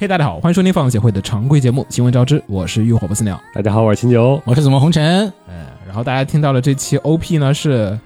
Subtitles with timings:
[0.00, 3.38] 嘿大家好，欢迎收听放映协会的常规节目《新闻招之》，我是浴火不死鸟。
[3.52, 4.40] 大家好，我是秦九。
[4.46, 5.30] 我是怎么红尘？
[5.46, 8.00] 嗯，然后大家听到了这期 OP 呢是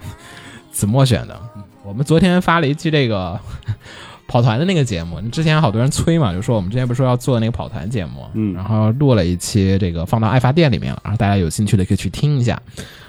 [0.73, 1.39] 子墨选的。
[1.85, 3.39] 我们昨天发了一期这个
[4.27, 12.61] 跑团的那个节目，之前好多人催嘛，就说我们之前不是说要做那个跑团节目，嗯然后录了一期这个放到爱发电里面了，然后大家有兴趣的可以去听一下。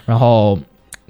[0.04, 0.56] 然后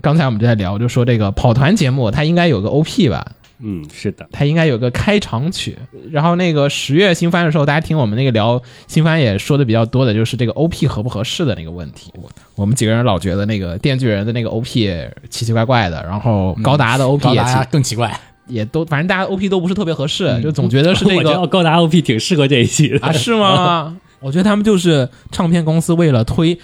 [0.00, 5.76] 刚才我们就在聊，就说这个跑团节目它应该有个 OP 吧，嗯，是的，它应该有个开场曲。
[6.10, 12.12] 然后那个十月新番的时候，大家听我们那个聊新番也说的比较多的，就是这个 OP 合不合适的那个问题。
[12.16, 14.64] 我我们几个人老觉得那个电锯人的那个 OP
[15.30, 23.96] 奇奇怪怪的，然后高达的 OP 也奇、高达更奇怪，也都，反正大家 OP 都不是特别合适，就总觉得是这我觉得个高达 OP 挺适合这一期的啊，是吗？
[24.20, 26.58] 我觉得他们就是唱片公司为了推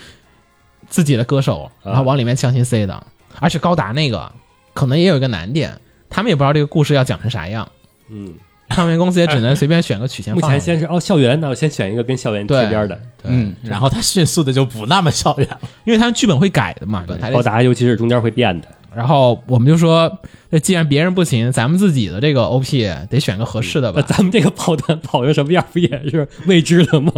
[0.89, 3.07] 自己的歌手，然后往里面强行塞的。
[3.39, 4.31] 而且高达那个
[4.75, 5.79] 可能也有一个难点，
[6.13, 7.67] 他们也不知道这个故事要讲成啥样。
[8.11, 8.35] 嗯，
[8.69, 10.41] 唱片公司也只能 随便选个曲线目。
[10.43, 13.01] 前先是哦校园，那我先选一个跟校园贴边的。
[13.25, 15.61] 嗯，然后他迅速的就不那么校园了。
[15.85, 17.33] 因为他们剧本会改的嘛，还得。
[17.33, 18.69] 高达尤其是中间会变的。
[18.95, 20.19] 然后我们就说，
[20.51, 24.03] 那既然别人不行，咱们自己的这个 OP 得选个合适的吧。
[24.07, 27.11] 那咱们这个跑团跑成什么样，不也是未知的吗？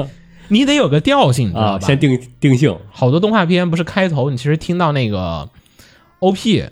[0.48, 1.84] 你得有个调性，你知道啊，吧？
[1.84, 2.76] 先定定性。
[2.92, 5.48] 好多动画片不是开头，你其实听到那个
[6.20, 6.64] OP，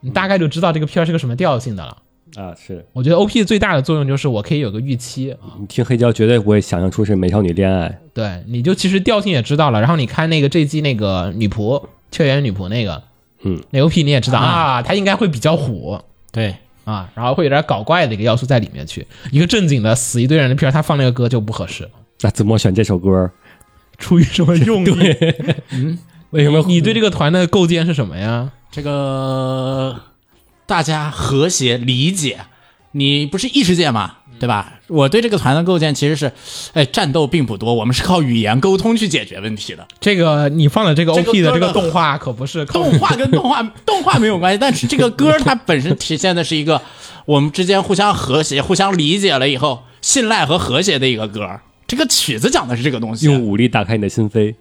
[0.00, 1.96] 你大概就知道这个片儿是个什么调性的了。
[2.36, 7.98] 啊，是我觉得 OP 最大的作用就是我可以有个预期，你听黑胶绝对不会想象出是美少女恋爱。
[8.14, 9.80] 对，你就其实调性也知道了。
[9.80, 13.02] 然后你看那个这季那个女仆，雀园女仆那个，
[13.42, 16.00] 嗯，那 OP 你也知道啊，它应该会比较虎。
[16.30, 19.04] 对，啊，然后会有点搞怪的一个要素在里面去。
[19.32, 21.90] 一个正经的死一堆人的片儿，他放那个歌就不合适。
[22.20, 23.28] 那子墨选这首歌，
[23.98, 25.16] 出于什么用意？
[25.72, 25.98] 嗯
[26.30, 28.52] 为什么你对这个团的构建是什么呀？
[28.70, 30.00] 这个
[30.66, 32.40] 大家和谐理解，
[32.92, 34.74] 你不是异世界嘛，对吧？
[34.86, 36.32] 我对这个团的构建其实是，
[36.72, 39.86] 哎，战斗并不多，我们是靠语言沟通去解决问题的。
[40.00, 46.80] 这个你放的这个 OP 的这个动画可不是靠动画跟动画动画没有关系，但是这个歌它本身体现的是一个
[47.26, 51.60] 我们之间互相和谐、互相理解了以后信赖和和谐的一个歌。
[51.88, 54.54] 这个曲子讲的是这个东西，用武力打开你的心扉？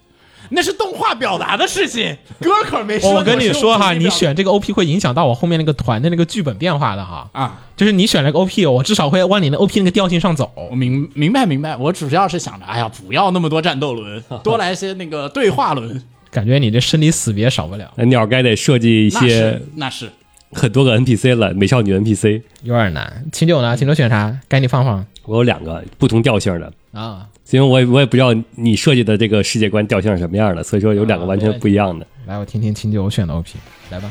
[0.50, 3.14] 那是动画表达的事情，歌可没说。
[3.14, 7.30] 我跟你说哈，你选这个 OP 会影响到我后面那个团的那个剧本变化的哈。
[7.34, 10.52] 啊，就是你选了个 OP，我至少会往你那 OP 那个调性上走。
[10.70, 16.02] 我明明白明白，我主要是想着，哎呀，不要那么多战斗轮， 多来些那个对话轮。
[16.32, 20.10] 感觉你这生离死别少不了，那鸟该得设计一那些是那是，
[20.52, 22.42] 很多个 NPC 了，美少女 NPC。
[22.64, 23.26] 有点难。
[23.31, 23.76] 秦九呢？
[23.76, 24.38] 秦九选啥？
[24.48, 27.27] 该你放放我有两个不同调性的，啊。
[27.51, 32.07] 因为我也我也不知道你设计的这个世界观调性是什么样的，所以说有两个完全不一样的。
[32.27, 33.51] 来，我听听秦九选的 OP，
[33.91, 34.11] 来吧。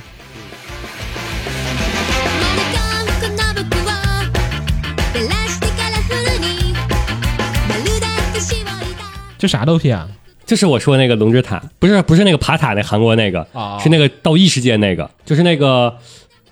[3.21, 3.89] この僕を
[5.13, 6.73] 照らしてカラフルに
[7.67, 8.05] まるで
[8.39, 9.03] 絞りた
[9.39, 10.07] 这啥的 OP 啊？
[10.45, 15.97] 就是我说那个龙之塔，不是不是那个爬塔那韩国那个，哦是那个到异世界那个，就是那个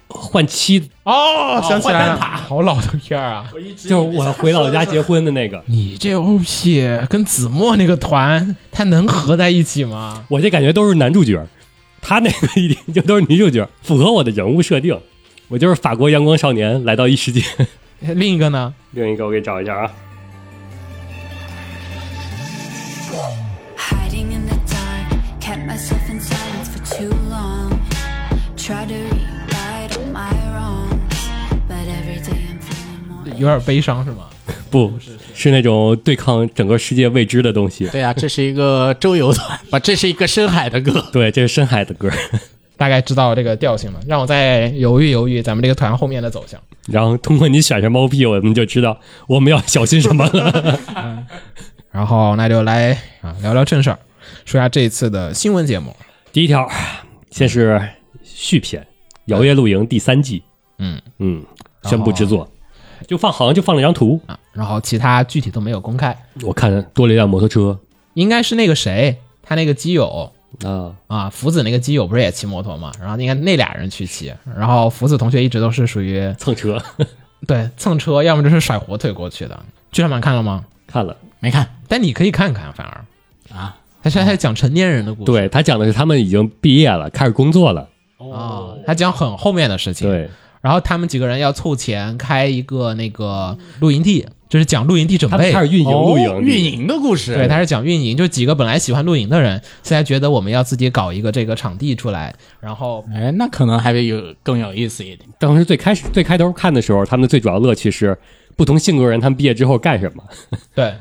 [0.08, 3.50] 换妻，哦，想起来了，好老的片儿啊！
[3.76, 5.62] 就是我回老家结婚的那个。
[5.66, 10.24] 你这 OP 跟子墨那个团，他能合在一起吗？
[10.28, 11.44] 我这感觉都是男主角，
[12.00, 14.98] 他那个一点就都是女主角，符合我的人物设定。
[15.48, 17.42] 我就是法国阳光少年来到异世界。
[18.00, 18.72] 另一个呢？
[18.92, 19.90] 另一个我给找一下啊，
[33.38, 34.24] 有点悲伤是吗？
[34.70, 37.88] 不是是那种对抗整个世界未知的东西。
[37.88, 39.78] 对啊、这是一个周游团 吧？
[39.80, 41.04] 这是一个深海的歌。
[41.12, 42.10] 对，这是深海的歌。
[42.76, 46.60] 大概知道这个调性了，让我再犹豫犹豫咱们这个团后面的走向。
[46.88, 50.78] 然后通过你选什么 OP，我们就知道我们要小心什么了。
[51.90, 52.92] 然后那就来
[53.22, 53.98] 啊聊聊正事儿，
[54.44, 55.96] 说一下这一次的新闻节目。
[56.32, 56.68] 第一条，
[57.30, 57.80] 先是
[58.22, 58.82] 续篇
[59.24, 60.42] 《摇曳露营》第三季，
[60.78, 61.42] 嗯嗯，
[61.84, 62.46] 宣布制作，
[63.06, 67.78] 就放好像就放了一张图，啊，然后其他具体都没有公开，我看多了一辆摩托车，
[68.14, 70.32] 应该是那个谁，他那个基友。
[70.64, 72.90] 啊，啊，福子那个基友不是也骑摩托嘛？
[72.98, 76.80] 然后你看那俩人去骑，然后福子同学一直都是属于蹭车。
[77.46, 79.60] 对蹭车，要么就是甩火腿过去的。
[79.92, 80.64] 剧场版看了吗？
[80.86, 81.68] 看了，没看。
[81.88, 83.54] 但你可以看看，反而。
[83.54, 95.52] 啊，他现在在讲成年人的故事，对他讲的是他们已经毕业了，开始工作了，哦，他讲很后面的事情。，对然后他们几个人要凑钱开一个那个露营地，就是讲露营地准备。
[95.52, 95.64] 开。
[95.64, 105.20] 始运营露营哦，运营的故事，对，他是讲运营，就几个本来喜欢露营的人，现在觉得我们要自己搞一个这个场地出来，然后哎，那可能还会有更有意思一点。
[105.38, 108.16] 当时最开始最开头看的时候，他们的最主要乐趣是
[108.56, 110.22] 不同性格人他们毕业之后干什么。
[110.74, 110.94] 对，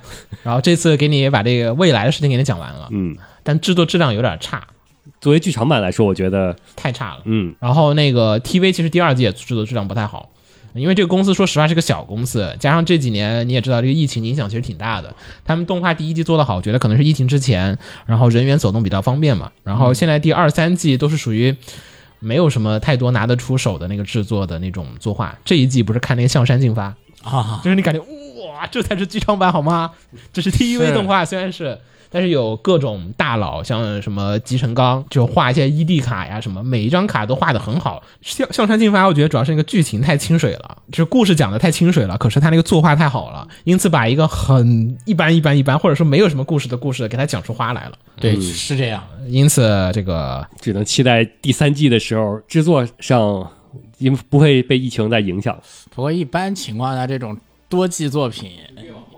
[0.44, 4.66] 然后这次给你把这个未来的事情给你讲完了，嗯，但制作质量有点差，
[5.22, 7.22] 作为剧场版来说，我觉得，太差了。
[7.26, 10.30] 嗯，然后那个 TV 其实第二季也制作质量不太好，
[10.74, 15.16] 因为这个公司说实话是个小公司，加上这几年你也知道这个疫情影响其实挺大的。
[15.44, 19.52] 他们动画第一季做得好，我觉得可能是疫情之前，然后人员走动比较方便嘛。
[19.64, 21.56] 然后现在第二三季都是属于
[22.20, 25.38] 没有什么太多拿得出手的那个制作的那种作画。
[25.46, 29.92] 这一季不是看那个向山进发，啊，就是你感觉哇，这才是剧场版好吗？
[30.34, 31.80] 这是 TV 动画，虽然是，
[32.16, 38.02] 但是有各种大佬，像什么吉成刚，就画一些 ED 卡呀，什么每一张卡都画的很好。
[38.22, 47.98] 向向山进发，我觉得主要是那个剧情太清水了，就是故事讲的太清水了，可是他那个作画太好了，因此把一个很一般一般一般，或者说没有什么故事的故事给他讲出花来了。
[48.16, 49.04] 对，是这样。
[49.28, 53.46] 因此这个只能期待第三季的时候制作上，
[53.98, 55.54] 因为不会被疫情再影响。
[55.94, 57.38] 不过一般情况下，这种
[57.68, 58.52] 多季作品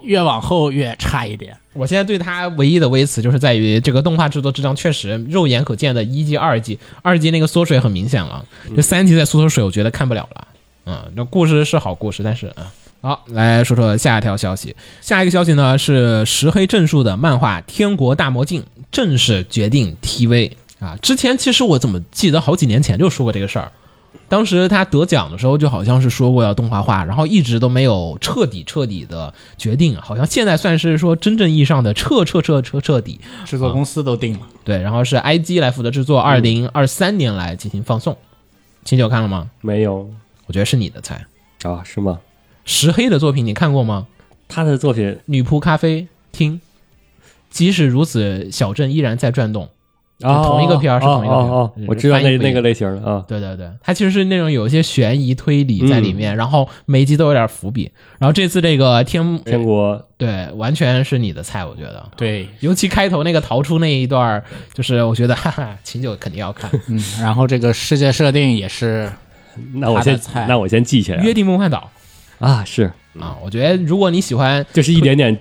[0.07, 1.55] 越往后越差一点。
[1.73, 8.43] 我现在对它唯一的微词就是在于这个动画制作质量确实肉眼可见的一季、二季，二季那个缩水很明显了，
[8.75, 10.47] 这三季再缩缩水，我觉得看不了了。
[10.85, 12.65] 嗯，这故事是好故事，但是嗯。
[12.99, 14.75] 好，来说说下一条消息。
[15.01, 18.61] 下一个消息呢是石黑正树的漫画《天国大魔镜》
[18.91, 20.97] 正式决定 TV 啊！
[20.99, 23.71] 之前其实我怎么记得好几年前就说过这个事儿，
[24.29, 33.19] 当时他得奖的时候就好像是说过要动画化，然后一直都没有彻底彻底的决定，好像现在算是说真正意义上的彻彻彻彻彻底。
[33.45, 38.17] 制作公司都定了，对，然后是 IG 来负责制作，二零二三年来进行放送。
[38.83, 39.49] 秦九看了吗？
[39.61, 40.09] 没有
[40.45, 41.25] 我觉得是你的菜。
[41.63, 41.81] 啊？
[41.83, 42.19] 是吗？
[42.65, 44.07] 石黑的作品你看过吗？
[44.49, 46.61] 他的作品女仆咖啡厅，
[47.49, 49.69] 即使如此，小镇依然在转动。
[50.21, 53.23] 啊，同一个片儿是同一个片儿我知道那那个类型的啊。
[53.27, 57.91] 对对对，它其实是那种有一些悬疑推理在里面，然后每一集都有点伏笔。
[58.17, 62.09] 然后这次这个天天国对，完全是你的菜，我觉得。
[62.15, 64.43] 对，尤其开头那个逃出那一段，
[64.73, 66.71] 就是我觉得哈哈，秦九肯定要看。
[66.87, 69.11] 嗯，然后这个世界设定也是
[69.73, 71.91] 那我先那我先记起来约定梦幻岛
[72.39, 75.37] 啊，是啊，我觉得如果你喜欢，就是一点点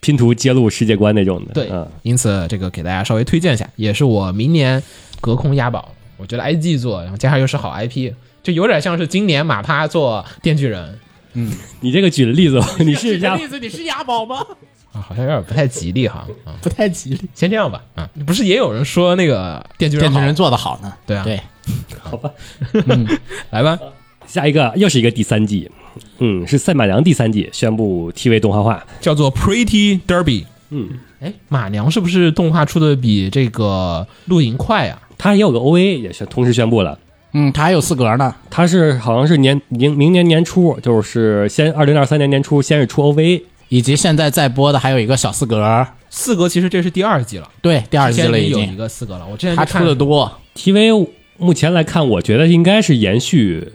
[0.00, 1.52] 拼拼图揭露世界观那种的。
[1.54, 4.82] 对嗯，因此这个给大家稍微推荐一下，也是我明年
[5.20, 5.94] 隔空押宝。
[6.16, 8.12] 我觉得 IG 做，然后加上又是好 IP，
[8.42, 10.98] 就有点像是今年马趴做电锯人
[11.34, 11.50] 嗯
[11.80, 13.36] 你这个举的例子，你试一下。
[13.36, 14.44] 例子，你是押宝吗？
[14.92, 16.26] 啊，好像有点不太吉利哈。
[16.44, 17.20] 啊，不太吉利。
[17.34, 17.82] 先这样吧。
[17.94, 21.40] 啊，不是也有人说那个电锯人电锯人做的好呢，对啊对，
[22.02, 22.30] 好吧，
[22.72, 23.06] 嗯
[23.50, 23.78] 来吧，
[24.26, 25.70] 下一个又是一个第三季，
[26.18, 28.84] 嗯，是赛马娘第三季宣布 TV 动画化。
[29.00, 30.44] 叫做 Pretty Derby。
[30.70, 30.88] 嗯，
[31.20, 35.00] 哎，马娘是不是动画出的比这个露营快啊？
[35.18, 36.98] 它也有个 OVA 也是同时宣布了。
[37.32, 49.26] 嗯，他还有四格呢，它是好像是年明明年年初，就是先二零二三年年初，先是出 OVA，以及现在在播的还有一个小四格，四格其实这是第二季了，对，第二季了已之前有一经，个四格了。
[49.30, 53.72] 我之前他出的多，TV 目前来看，我觉得应该是延续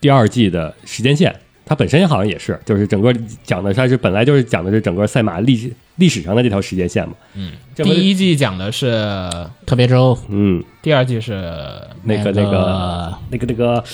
[0.00, 1.34] 第二季的时间线。
[1.68, 7.14] 它本身好像也是，就是整个讲的它是本来就是讲的是整个赛马历史历史上的这条时间线嘛。
[7.34, 9.30] 嗯，这第一季讲的是，
[9.66, 11.32] 特别周嗯，第二季是
[12.04, 13.84] 那个那个那个那个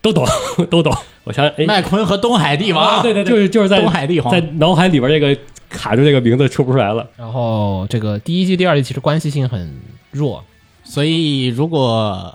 [0.00, 0.26] 都懂
[0.70, 0.90] 都懂。
[1.24, 7.06] 我想哎，麦昆和东海帝王，啊，对对，就是就是在东海帝皇在脑海里边这个卡住这个名字出不出来了。
[7.18, 9.78] 然后这个第一季、第二季其实关系性很
[10.10, 10.42] 弱，
[10.82, 12.34] 所以如果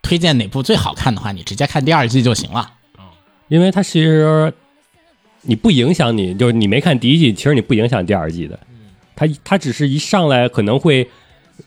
[0.00, 2.70] 推荐哪部最好看的话，你直接看第二季就行了。
[3.48, 4.52] 因为它其实
[5.42, 8.58] 你不影响你，就是你没看第一季，其实你不影响第二季的。
[9.14, 11.08] 它它只是一上来可能会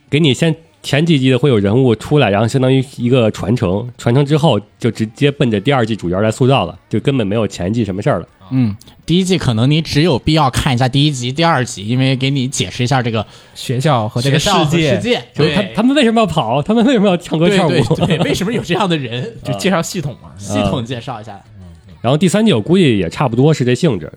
[0.09, 8.27] 给你先前几季的会有人物出来，然后相当于一个传承，传承之后就直接奔着第二季主角来塑造了，就根本没有前季什么事儿了。
[8.51, 16.61] 嗯，第一季可能你只有必要看一下第一集、第二集，因为给你解释一下这个学校和这个世界，世界，就是他对他们为什么要跑？
[16.61, 17.71] 他们为什么要唱歌跳舞？
[17.71, 19.35] 对对，为什么有这样的人？
[19.43, 20.31] 就 介绍系统嘛。
[20.37, 21.39] 系统介绍一下。
[22.01, 24.11] 然后第三季我估计也差不多是这性质。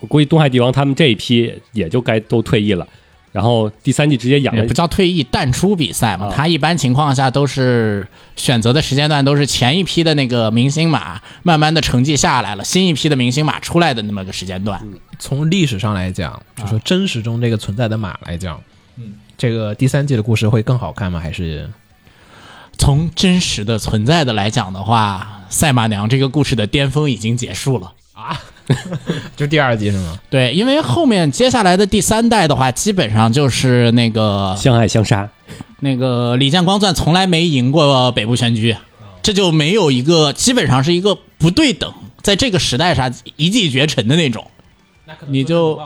[0.00, 2.88] 我估计东海帝王他们这一批也就该都退役了，
[3.32, 6.26] 然后第三季直接养了也不叫退役，淡出比赛嘛。
[6.26, 14.82] 啊他一般情况下都是选择的时间段都是前一批的那个明星马慢慢的成绩下来了，新一批的明星马出来的那么个时间段。
[15.18, 18.58] 从历史上来讲，就说真实中这个存在的马来讲，
[18.96, 21.20] 嗯，这个第三季的故事会更好看吗？
[21.20, 21.68] 还是
[22.80, 28.40] 从真实的存在的来讲的话，赛马娘这个故事的巅峰已经结束了啊。
[29.36, 30.18] 就第二季是吗？
[30.30, 35.28] 对，因为后面接下来的第三代的话，基本上就是那个相爱相杀。
[35.80, 38.74] 那个李建光钻从来没赢过北部玄驹，
[39.22, 44.46] 这就没有一个基本上是一个不对等，在这个时代上一骑绝尘的那种，
[45.28, 45.78] 你就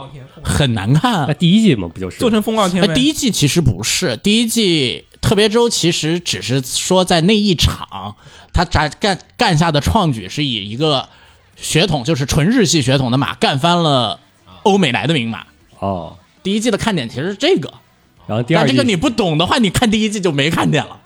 [0.44, 1.26] 很难看。
[1.26, 2.94] 那第一季嘛，不就是做成风暴天？
[2.94, 8.14] 第一季其实不是，第一季特别周其实只是说在那一场，
[8.52, 11.08] 他干干干下的创举是以一个
[11.56, 14.20] 血统，就是纯日系血统的马干翻了
[14.64, 15.46] 欧美来的名马。
[15.78, 17.72] 哦，第一季的看点其实是这个，
[18.26, 21.00] 然后第二季但这个你不懂的话，你看第一季就没看点了。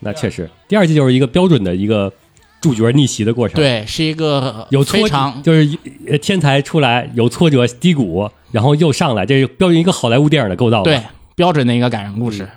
[0.00, 2.12] 那确实，第二季就是一个标准的一个
[2.60, 5.78] 主角逆袭的过程。，对，是一个有挫非常就是
[6.08, 10.82] 呃天才出来有挫折低谷，然后又上来，这是标准一个好莱坞电影的构造。
[10.82, 11.00] 对，
[11.36, 12.38] 标准的一个感人故事。
[12.38, 12.48] 然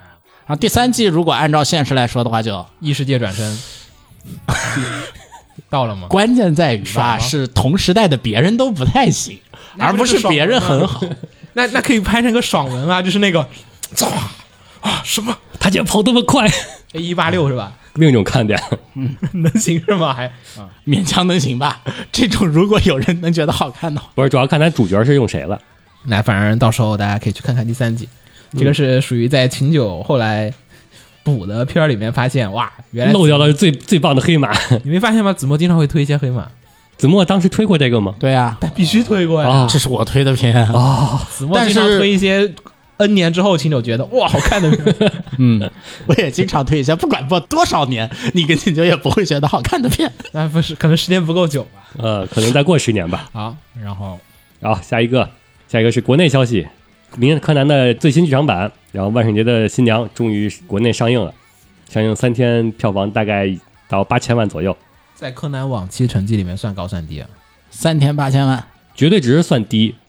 [0.52, 3.58] 后第三季如果按照现实来说的话，就异世界转身
[5.70, 6.08] 到了吗？
[6.08, 9.40] 关键在于吧，是同时代的别人都不太行，
[9.78, 11.02] 而不是别人很好。
[11.54, 13.48] 那那可以拍成个爽文啊，就是那个，
[13.96, 14.08] 唰
[14.82, 16.48] 啊什么他竟然跑那么快
[16.94, 17.74] ，A 一八六是吧？
[17.96, 18.58] 另一种看点。
[18.96, 20.14] 嗯能行是吗？
[20.14, 20.32] 还
[20.86, 21.82] 勉强能行吧。
[22.12, 25.60] 这种如果有人能觉得好看的话，不是，主要看咱主角是用谁了。
[26.06, 28.08] 那反正到时候大家可以去看看第三季，
[28.58, 30.54] 这个是属于在秦九后来
[31.24, 34.52] 补的片儿里面发现，哇，原来漏掉了最最棒的黑马。
[34.84, 35.32] 你没发现吗？
[35.34, 36.48] 子墨经常会推一些黑马，
[36.98, 38.16] 子墨当时推过这个吗？
[38.20, 39.50] 对啊，必须推过呀。
[39.50, 40.54] 啊这是我推的片。
[41.32, 42.52] 子墨经常推一些
[42.98, 45.72] N 年之后秦九觉得哇好看的片， 嗯，
[46.08, 50.12] 我也经常推一些，不管播多少年，你跟秦九也不会觉得好看的片。
[50.34, 51.82] 那不是可能时间不够久吧？
[51.98, 53.30] 呃，可能再过十年吧。
[53.32, 54.20] 好，然后
[54.62, 55.30] 好，下一个，
[55.68, 56.64] 下一个是国内消息，
[57.18, 61.34] 《名侦柯南》的最新剧场版，然后万圣节的新娘终于国内上映了，
[61.90, 63.54] 上映三天，票房大概
[63.90, 64.76] 到八千万左右，
[65.14, 67.30] 在柯南往期成绩里面算高算低啊？
[67.70, 68.66] 三天八千万，
[68.96, 70.01] 绝对值算低，啊，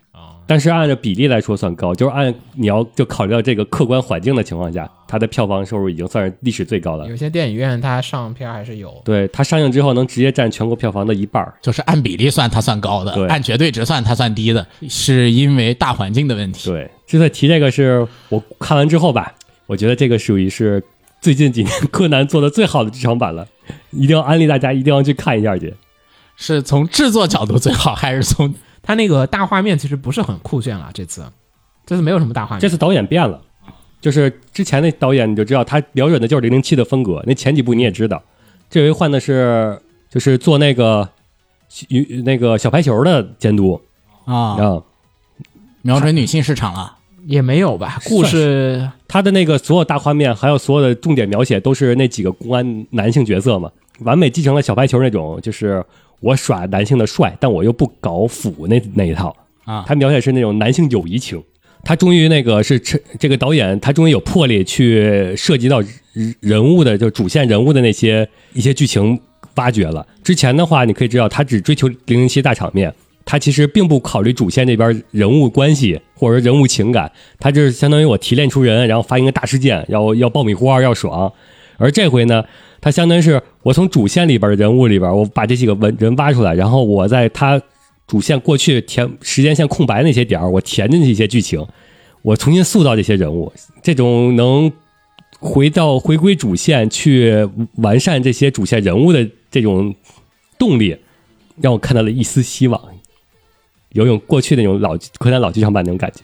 [0.46, 7.08] 但是按照比例来说算高，就是按你要就考虑到这个客观环境的情况下，它的票房收入已经算是历史最高了。
[7.08, 16.68] 有些电影院它上片还是有，对它上映之后能直接占全国票房的一半儿，就是按比例算它算高的对，按绝对值算它算低的，是因为大环境的问题。
[16.68, 19.32] 对，之所以提这个是我看完之后吧，
[19.66, 20.82] 我觉得这个属于是
[21.20, 23.46] 最近几年柯南做的最好的剧场版了，
[23.92, 25.72] 一定要安利大家一定要去看一下去。
[26.34, 31.24] 是从制作角度最好，还是从它那个大画面其实不是很酷炫了，这次。
[31.86, 33.40] 这次没有什么大画面，这次导演变了，
[34.00, 38.22] 就是之前那导演你就知道他瞄准的就是零零七的风格，那前几部你也知道，
[38.68, 41.08] 这回换的是就是做那个
[41.88, 43.80] 与那个小排球的监督。
[44.24, 44.34] 啊。
[44.34, 44.82] 啊，
[45.82, 46.98] 瞄准女性市场了。
[47.24, 48.00] 也没有吧？
[48.06, 48.90] 故事。
[49.06, 53.70] 他的那个所有大画面还有所有的重点描写都是那几个公安男性角色嘛，
[54.00, 55.84] 完美继承了小排球那种，就是
[56.22, 61.42] 我耍男性的帅，但我又不搞腐那那一套啊他描写是那种男性友谊情。
[61.84, 65.80] 他终于那个是这这个导演，他终于有魄力去涉及到
[66.12, 69.20] 人人物的就主线人物的那些一些剧情
[69.56, 70.06] 挖掘了。
[70.22, 77.10] 之前的话，你可以知道他只追求零零七大场面，他其实并不考虑主线这边人物关系或者说人物情感，
[77.40, 81.32] 他就是相当于我提炼出人，然后发生一个大事件，要要爆米花，要爽。
[81.78, 82.44] 而这回呢，
[82.82, 87.62] 它相当于是我从主线里边的人物里边，我把这几个文人挖出来，然后我在他
[88.08, 91.64] 主线过去填时间线空白那些点，我填进去一些剧情，
[92.22, 93.52] 我重新塑造这些人物，
[93.84, 94.70] 这种能
[95.38, 99.94] 回到回归主线去完善这些主线人物的这种
[100.58, 100.96] 动力，
[101.60, 102.82] 让我看到了一丝希望，
[103.92, 106.18] 有种过去那种老柯南老剧场版那种感觉。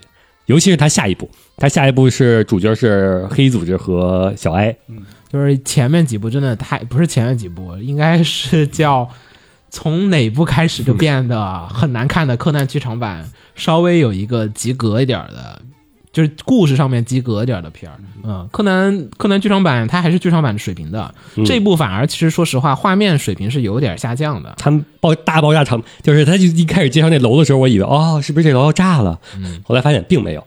[0.49, 4.75] 尤其是他下一部，他下一部是主角是黑组织和小哀，
[5.31, 9.07] 就是前面几部真的太不是前面几部，应该是叫
[9.69, 15.61] 从哪部开始就变得很难看的柯南剧场版，稍微有一个及格一点的，
[16.19, 17.97] 就是故事上面及格点的片儿。
[18.25, 21.15] 嗯，柯南柯南剧场版它还是剧场版的水平的，
[21.47, 24.53] 这部反而其实说实话，画面水平是有点下降的。
[24.59, 29.17] 他们爆大爆炸场，就是他就一开始介绍那楼的时候，我以为哦，是不是这楼要炸了？
[29.37, 30.45] 嗯后来发现并没有。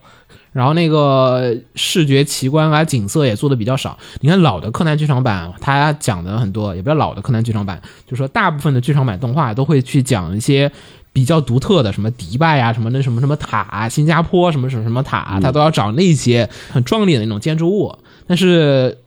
[0.51, 3.97] 然后那个视觉奇观啊、景色也做的比较少。
[4.19, 10.69] 你看老的柯南剧场版，它讲的很多，也不叫老的柯南剧场版，就说大部分的剧场版动画都会去讲一些
[11.13, 17.93] 比较独特的，什么迪拜呀、什么那什么什么塔啊、新加坡什么什么什么塔啊，它都要找那些很壮丽的那种建筑物。
[18.27, 18.97] 但是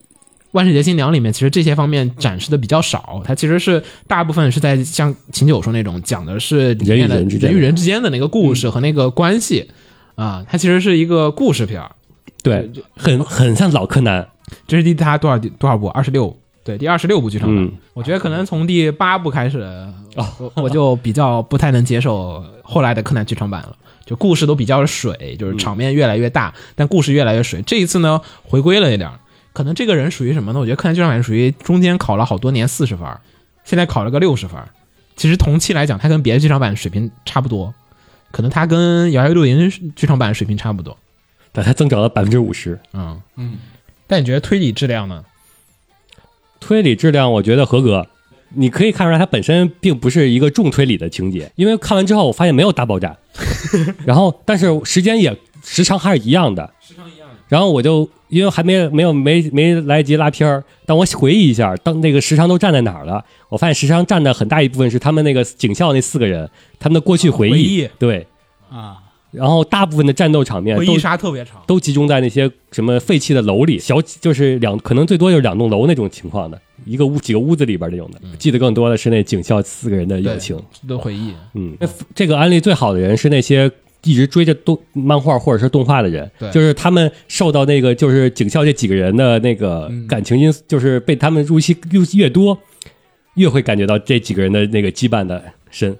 [0.52, 9.70] 万圣节新娘里面其实这些方面展示的比较少，它其实是大部分是在像秦九说那种讲的是里面的人与人之间的那个故事和那个关系
[10.14, 11.90] 啊，它其实是一个故事片儿。
[12.42, 14.28] 对，很很像老柯南。
[14.68, 15.88] 这是第他多少多少部？
[15.88, 17.64] 二十六，对，第二十六部剧场版。
[17.64, 19.60] 嗯我觉得可能从第八部开始，
[20.38, 23.76] 我我就比较不太能接受后来的柯南剧场版了。
[24.04, 27.62] 就故事都比较水，就是场面越来越大，但故事越来越水。
[27.62, 29.18] 这一次呢，回归了一点儿，
[29.52, 30.60] 可能这个人属于什么呢？
[30.60, 33.20] 我觉得柯南剧场版属于中间考了好多年四十分儿，
[33.64, 34.68] 现在考了个六十分儿。
[35.16, 37.72] 其实同期来讲，他跟别的剧场版水平差不多，
[38.30, 40.96] 可能他跟《摇摇露营》剧场版水平差不多。
[41.52, 42.78] 但他增长了百分之五十。
[42.92, 43.56] 嗯嗯。
[44.06, 45.24] 但你觉得推理质量呢？
[46.64, 48.06] 推理质量我觉得合格。
[48.56, 53.16] 你可以看出来，它本身并不是一个重推理的情节，因为看完之后我发现没有大爆炸，
[54.06, 57.34] 然后但是时间也时长还是一样的，时长一样的。
[57.48, 63.24] 然后我就因为还没没有没没来得及拉片儿，但我回忆一下，当那个时长都站在哪儿了？
[63.48, 68.26] 我发现时长占的很大一部分是他们那个警校那四个人他们的过去回忆，回忆对，
[68.70, 68.98] 啊，
[69.34, 71.60] 然后大部分的战斗场面都杀特别长。
[71.66, 78.20] 都集中在那些什么废弃的楼里，小就是两可能最多就是两栋楼那种情况的，一个屋几个屋子里边那种的。
[78.38, 80.58] 记得更多的是那警校四个人的友情。
[80.86, 83.70] 的回忆，嗯，那这个案例最好的人是那些
[84.04, 92.56] 一直追着动漫画或者是动画的人，对就是他们受到那个就是警校这几个人的那个感情因素，就是被他们入戏入戏越多，
[93.34, 95.96] 越会感觉到这几个人的那个羁绊的深。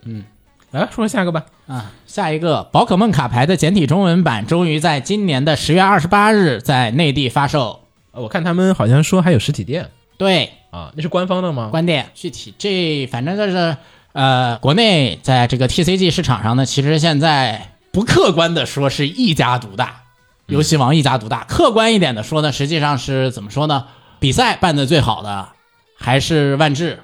[0.81, 1.45] 来说下一个吧。
[1.66, 7.81] 啊，下一个宝可梦卡牌的简体中文版终于在今年的十月二十八日在内地发售。
[8.11, 11.69] 呃我看他们好像说还有实体店对，啊，那是官方的吗？
[11.71, 13.76] 官店具体这反正就是
[14.12, 20.02] 呃，国内在这个 TCG 市场上呢，其实现在不客观的说是一家独大，
[20.47, 21.43] 游戏王一家独大。
[21.45, 23.87] 客观一点的说呢，实际上是怎么说呢？
[24.21, 25.49] 比赛办的最好的
[25.99, 27.00] 还是万智，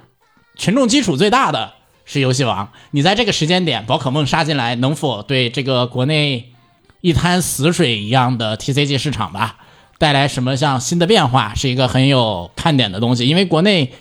[0.55, 1.73] 群众基础最大的
[2.11, 2.67] 是游戏王。
[2.91, 6.51] 你在这个时间点，宝可梦杀进来，能否对这个国内
[6.99, 9.55] 一滩死水一样的 TCG 市场吧
[9.97, 13.25] 带来什么像新的变化，是一个很有看点的东西。
[13.25, 13.93] 因为国内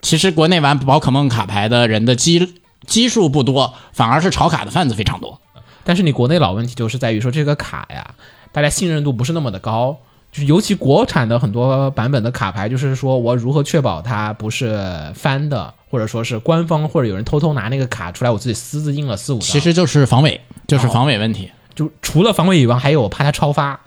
[0.00, 2.54] 其实国内玩宝可梦卡牌的人的基
[2.86, 5.38] 基数不多，反而是炒卡的贩子非常多。
[5.84, 8.14] 但是你国内老问题就是在于说这个卡呀，
[8.52, 9.98] 大家信任度不是那么的高。
[10.32, 19.48] 就是尤其国产的很多版本的卡牌，就是说我如何确保它不是翻的，或者说是官方或者有人偷偷拿那个卡出来，我自己私自印了四五张。
[19.48, 21.50] 其实就是防伪，就是防伪问题。
[21.74, 23.80] 就除了防伪以外，还有我怕它超发。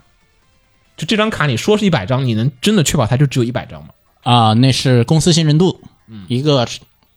[0.96, 3.88] 就这张卡你说是一百张，你能真的确保它就只有一百张吗？
[4.22, 5.80] 啊、那是公司信任度，
[6.28, 6.66] 一个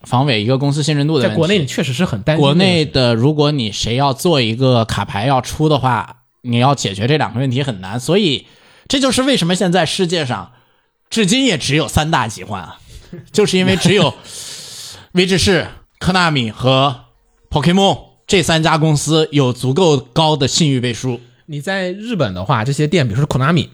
[0.02, 1.34] 防伪，一个公司信任度的问题。
[1.34, 2.54] 在国内确实是很担心国。
[2.56, 8.00] 内的，如果你谁要做一个卡牌要出的话，你要解决这两个问题很难。
[8.00, 8.48] 所以
[8.88, 10.52] 这就是为什么现在世界上
[11.10, 12.80] 至今也只有三大集换啊，
[13.32, 14.14] 就是因为只有
[15.18, 15.66] 威志士、
[15.98, 16.96] 科纳米和
[17.50, 21.20] Pokemon 这三家公司有足够高的信誉背书。
[21.48, 23.70] 你在日本的话，这些店，比如说 Konami，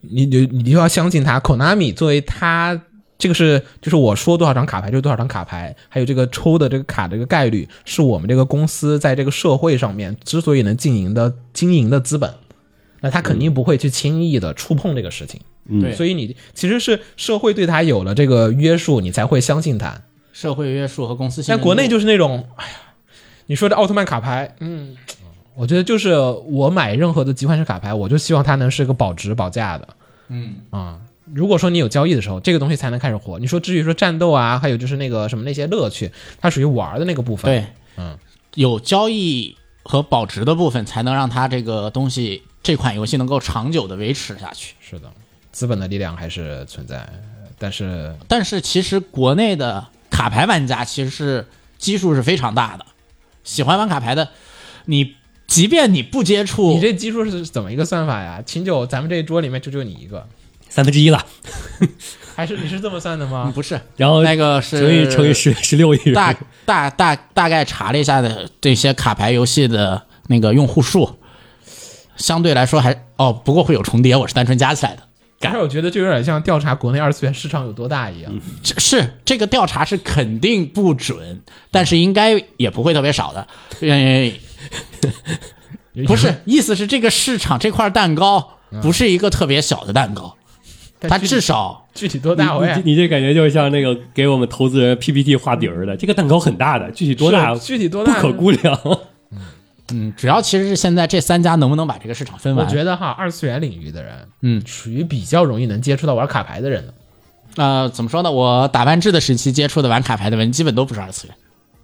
[0.00, 1.38] 你你你就要相信他。
[1.38, 2.82] Konami 作为他
[3.18, 12.34] 这个是就是我说多少张卡牌就是多少张卡牌，还有这个抽的这个卡的这个概率，是我们这个公司在这个社会上面之所以能经营的经营的资本。
[13.00, 20.02] 那他肯定不会去轻易的触碰这个事情，嗯所以你其实是社会对他有了这个约束，你才会相信他。
[20.40, 21.44] 社会约束和公司。
[21.46, 22.72] 但国内就是那种，哎呀，
[23.44, 24.96] 你说这奥特曼卡牌，嗯，
[25.54, 29.88] 我觉得就是我买任何的集换式卡牌，我就希望它能是个保值保价的，
[30.28, 30.98] 嗯啊、
[31.34, 33.38] 如果说你有交易的时候，这个东西才能开始活。
[33.38, 37.52] 你说至于说战斗啊，还有就是那个什么那些乐趣，它属于玩的那个部分。
[37.52, 37.66] 对，
[37.98, 38.16] 嗯，
[38.54, 44.74] 有交易和保值的部分，才能让它这个东西这款游戏能够长久的维持下去。
[44.80, 45.10] 是的，
[45.52, 47.06] 资本的力量还是存在，
[47.58, 51.46] 但是但是其实国内的卡牌玩家其实是
[51.78, 52.84] 基数是非常大的，
[53.44, 54.28] 喜欢玩卡牌的，
[54.86, 55.14] 你
[55.46, 58.42] 即便你不接触，你这基数是怎么一个算法呀？
[58.44, 60.26] 秦九，咱们这一桌里面就只有你一个，
[60.68, 61.24] 三分之一了，
[62.36, 63.50] 还是你是这么算的吗？
[63.54, 66.32] 不是然后那个是乘以乘以十十六亿人，大
[66.64, 71.18] 大大大概查了一下的这些卡牌游戏的那个用户数，
[72.16, 75.02] 相对来说还哦，不过会有重叠，我是单纯加起来的。
[75.42, 78.30] 但是我觉得就有点像调查国内二次元市场有多大一样。
[78.62, 83.46] 这是这个调查是肯定不准，但是应该也不会特别少的。
[83.80, 84.30] 呃，
[86.06, 90.36] 不是，意思是这个市场这块蛋糕嗯不是一个特别小的蛋糕，
[91.00, 98.78] 它至少具体多大我也你你这感觉就像那个给我们投资人 PPT 画饼儿的，这个蛋糕很大的，具体多大具体多大不可估量。
[99.92, 102.70] 嗯，主要其实是现在这三家能不能把这个市场分完我？
[102.70, 106.94] 觉得哈，二次元领域的人，嗯属于比较容易能接触到玩卡牌的人的
[107.56, 108.30] 呃，怎么说呢？
[108.30, 111.36] 我打万智的时期接触的玩卡牌的人，基本都不是二次元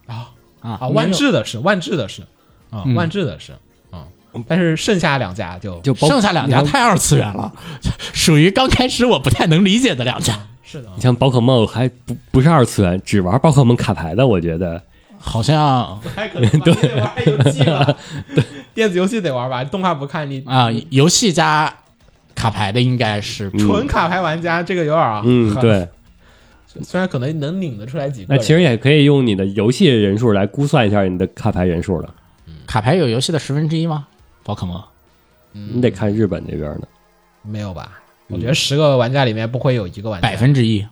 [0.07, 2.23] 啊啊啊，万智的是，万智的是
[2.71, 3.53] 啊，嗯万智的是
[3.91, 4.07] 啊，
[4.47, 7.53] 但是剩下两家就就剩下两家太二次元了，
[8.15, 10.39] 属于刚开始我不太能理解的两家。
[10.63, 14.83] 是的啊你，像宝可梦还不不是二次元，只玩宝可梦卡牌的，我觉得
[15.19, 17.97] 好像不太可能吧，你得玩游戏吧，
[18.75, 21.73] 电子游戏得玩吧，动画不看你啊、游戏加
[22.35, 25.89] 卡牌的应该是纯卡牌玩家这个有点啊，嗯，对。
[26.83, 32.15] 虽然可能能拧得出来几个那，其实也可以用你的游戏人数来估算一下你的卡牌人数了。
[32.67, 34.07] 卡牌有游戏的十分之一吗？
[34.43, 34.79] 宝可梦
[35.53, 36.87] 你得看日本那边的。
[37.41, 37.99] 没有吧？
[38.29, 40.87] 我觉得十个玩家里面不会有一个玩家，百分之一，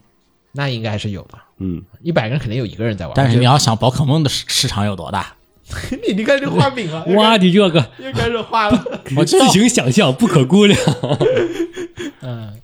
[0.57, 3.15] 那应该还是有的，嗯，一百个人肯定有一个人在玩。
[3.17, 5.35] 但是你要想宝可梦的市市场有多大，
[6.07, 8.85] 你你看这画饼啊， 哇，你这个 又开始画了。
[9.17, 10.79] 我自行想象，不可估量。
[12.21, 12.55] 嗯，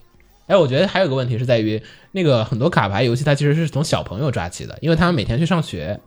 [0.46, 6.00] 哎，我觉得还有个问题是在于，那个很多卡牌游戏它其实是从小朋友抓起的，因为他们每天去上学，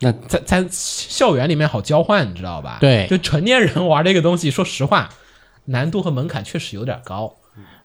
[0.00, 2.78] 那在在校园里面好交换，你知道吧？
[2.80, 5.08] 对就成年人玩这个东西，说实话，
[5.66, 7.34] 难度和门槛确实有点高，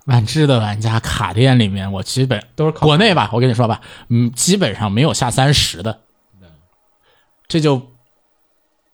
[0.08, 6.00] 万智的玩家卡店里面，我基本都是靠国内吧，我跟你说吧，嗯，基本上没有下三十的，
[7.48, 7.92] 这就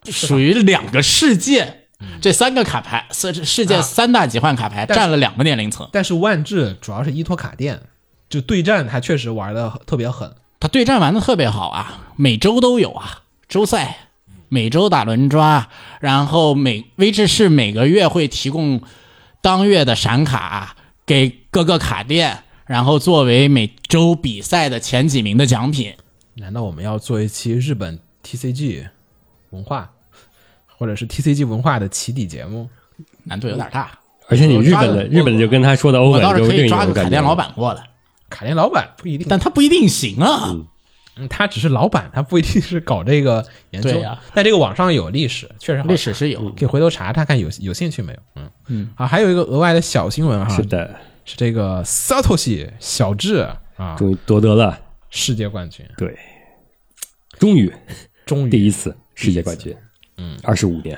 [0.06, 1.80] 属于两个世界。
[2.20, 5.88] 这三个卡牌，世世界啊三大集换卡牌占了两个年龄层。
[5.94, 7.80] 但是万智主要是依托卡店，
[8.28, 10.36] 就对战他确实玩的特别狠。
[10.60, 14.10] 他对战玩的特别好啊，每周都有啊，周赛，
[14.50, 15.70] 每周打轮抓，
[16.02, 18.82] 然后每威智士每个月会提供
[19.42, 25.94] 当月的闪卡给各个卡店，然后作为每周比赛的前几名的奖品。
[26.36, 28.88] 难道我们要做一期日本 TCG
[29.52, 29.92] 文化，
[30.78, 32.70] 或者是 TCG 文化的起底节目？
[33.24, 36.70] 难度有点大，而且你日本的日本的就跟他说的欧文就是另一。
[36.70, 37.84] 个卡店老板过来，
[38.30, 40.50] 卡店老板不一定，但他不一定行啊。
[40.52, 40.68] 嗯
[41.30, 43.92] 他只是老板，他不一定是搞这个研究。
[43.92, 48.20] 对呀但这个网上有历史，确实好历史是有，可以回头查查看有有兴趣没有？
[48.36, 48.90] 嗯嗯。
[48.96, 50.96] 啊，还有一个额外的小新闻哈，是的，
[51.26, 53.48] 是这个 Satoshi 小智
[53.78, 56.18] 啊，终于夺得了，世界冠军，对，
[57.40, 57.74] 终于。
[58.26, 58.50] 终于。
[58.50, 59.76] 第一次世界冠军，
[60.18, 60.98] 嗯，二十五年，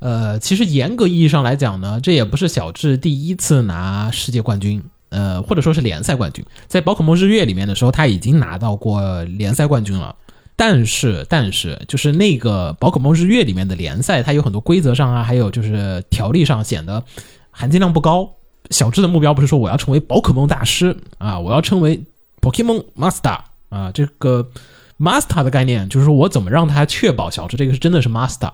[0.00, 6.44] 呃，其实严格意义上来讲呢，这也不是小智第一次拿世界冠军，呃，或者说是联赛冠军。
[6.66, 10.14] 在宝可梦日月里面的时候，他已经拿到过联赛冠军了。
[10.60, 17.00] 但是，但是，就是那个宝可梦日月里面的联赛，它有很多规则上啊，还有就是条例上显得
[17.52, 18.28] 含金量不高。
[18.70, 22.02] 小智的目标不是说我要成为宝可梦大师啊，我要成为
[22.40, 24.50] Pokemon Master 啊，这个
[24.98, 28.50] Master 的概念就是说我怎么让他确保小智这个是真的是 Master。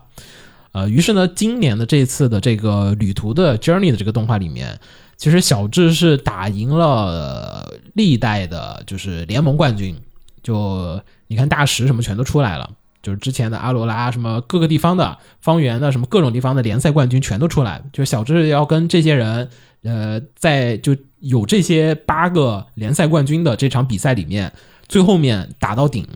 [0.72, 4.78] 呃，于是呢，今年的这次的这个旅途的 Journey 的这个动画里面，
[5.16, 9.96] 其实小智是打赢了历代的，就是联盟冠军。
[10.42, 12.70] 就你看大石什么全都出来了，
[13.02, 19.48] 就是之前的阿罗拉什么各个地方的方圆的什么各种地方的联赛冠军全都出来，就小智要跟这些人，
[19.82, 24.52] 呃，在就有这些八个联赛冠军的这场比赛里面，
[24.88, 26.06] 最后面打到顶，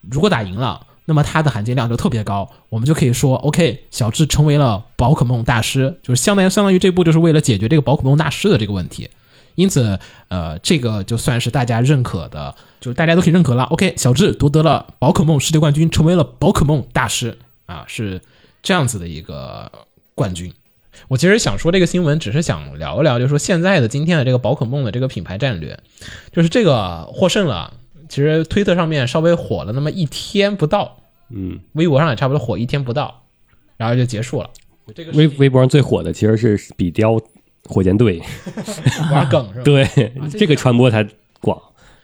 [0.00, 9.10] 如果打赢了，那么它的含金量就特别高，我们就可以说，OK，小智成为了宝可梦大师，就是相当于相当于这部就是为了解决这个宝可梦大师的这个问题。
[9.60, 13.64] 因此，呃，这个就算是大家认可的，就是大家都可以认可了。
[13.64, 18.20] OK，小智夺得了宝可梦世界冠军，成为了宝可梦大师啊，是
[18.62, 19.70] 这样子的一个
[20.14, 20.52] 冠军。
[21.08, 25.78] 我其实想说这个新闻，只是想聊一聊，就是说现在的今天的这个宝可梦的这个品牌战略，
[26.32, 27.72] 就是这个获胜了，
[28.08, 30.96] 其实推特上面稍微火了那么一天不到，
[31.30, 33.22] 嗯，微博上也差不多火一天不到，
[33.76, 34.50] 然后就结束了。
[34.94, 37.20] 这个微微博上最火的其实是比雕
[37.64, 38.22] 火箭队，
[39.12, 39.62] 玩梗是吧？
[39.64, 41.06] 对，这个传播才
[41.40, 41.60] 广。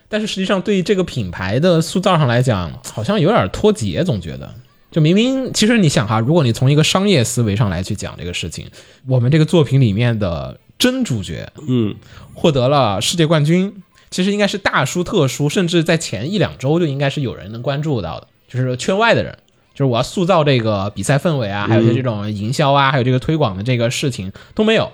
[0.09, 4.55] 但是实际上对于这个品牌的塑造上来讲，好像有点脱节，总觉得。
[4.89, 8.67] 就明明，其实你想哈，如果你从一个商业思维上来去讲这个事情，
[9.09, 11.95] 我们这个作品里面的真主角嗯，
[12.35, 19.37] 获得了世界冠军，其实应该是大书特书，甚至在前一两周就应该是有人能关注到的，就是圈外的人，
[19.75, 24.91] 就是我要塑造这个比赛氛围啊，还有一些这种营销啊，还有这个推广的这个事情都没有。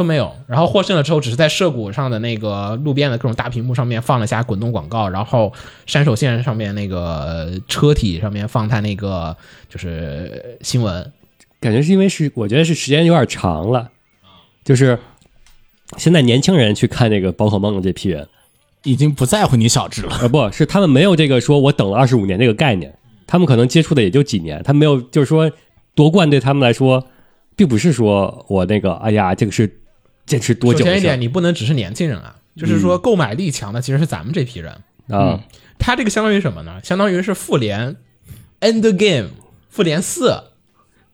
[0.00, 5.52] 都没有，然后获胜了之后，只是在涉谷上的那个路边的各种大屏幕上面放了下滚动广告，然后
[5.84, 9.36] 山手线上面那个呃车体上面放他那个
[9.68, 11.12] 就是新闻，
[11.60, 13.90] 感觉是因为是我觉得是时间有点长了，
[14.64, 14.98] 就是
[15.98, 18.26] 现在年轻人去看这个宝可梦的这批人，
[18.84, 20.16] 已经不在乎你小智了。
[20.22, 25.52] 呃，不是他们没有这个说我等了二十五年这个概念，他们可能接触的也就几年，他没有就是说
[25.94, 27.06] 夺冠对他们来说，
[27.54, 29.79] 并不是说我那个哎呀这个是
[30.30, 34.72] 坚持多久的事儿首先一点，你不能只是年轻人啊，就是说购买力强的其实是咱们这批人。
[35.08, 35.40] 啊，
[35.76, 36.80] 他这个相当于什么呢？
[36.84, 37.96] 相当于是复联
[38.60, 39.30] End Game
[39.68, 40.44] 复联四，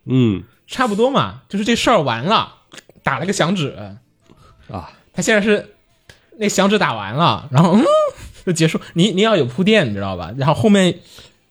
[0.04, 2.56] 嗯差不多嘛，就是这事儿完了，
[3.02, 3.74] 打了个响指，
[4.70, 5.76] 啊，他现在是
[6.36, 7.84] 那响指打完了，然后嗯
[8.44, 8.78] 就结束。
[8.92, 10.34] 你你要有铺垫，你知道吧？
[10.36, 11.00] 然后后面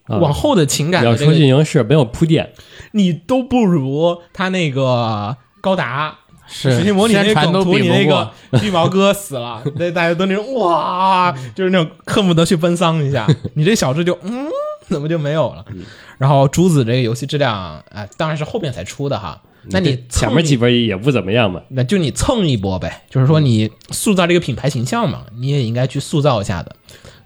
[0.04, 2.54] 啊往后的情感要说的这个进行是没有铺垫，
[2.92, 6.20] 你都不如他那个高达。
[6.48, 8.32] 是水星魔，你那梗图，你那个
[8.62, 13.28] 绿毛哥死了，那大家都那种哇，就是那种恨不得去奔丧一下。
[13.56, 14.46] 你这小智就嗯，
[14.88, 15.66] 怎么就没有了？
[16.18, 19.42] 然后朱子这个游戏质量，哎，当然是后面才出的哈。
[19.70, 26.76] 那你前面几波也不怎么样嘛，那就你蹭一波呗，就是说你塑造这个品牌形象嘛，你也应该去塑造一下的。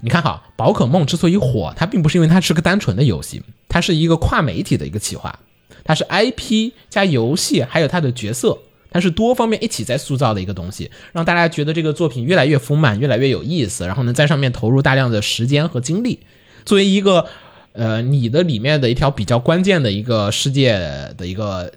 [0.01, 5.38] 你看哈，宝可梦之所以火，它并不是因为它是个单纯的游戏，它是一个跨媒体的一个企划，
[5.84, 8.58] 它是 IP 加游戏，还有它的角色，
[8.91, 16.19] 它是多方面一起在塑造的一个东西，让大家觉得这个作品越来越丰满，越来越有意思，然后呢，在上面投入大量的时间和精力。
[16.65, 17.25] 作为一个
[17.73, 20.73] 呃你的里面的一条比较关键的一个世界
[21.17, 21.71] 的一个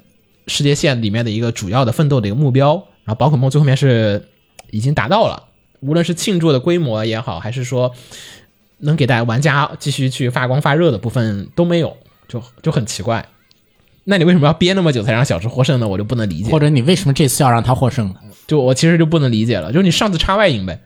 [0.46, 4.28] 世界线里面的一个主要的奋斗的一个目标，然后宝可梦最后面是
[4.70, 5.44] 已经达到了，
[5.80, 7.92] 无论是庆祝的规模也好，还是说
[8.78, 11.96] 能给大家玩家继续去发光发热的部分都没有，
[12.26, 13.28] 就就很奇怪。
[14.04, 15.86] 那你为什么要憋那么久才让小智获胜呢？
[15.86, 16.58] 我就不能理解或。
[16.58, 18.14] 者你为什么这次要让他获胜呢？
[18.46, 20.80] 就我其实就不能理解了，就是你上次叉 Y 赢呗。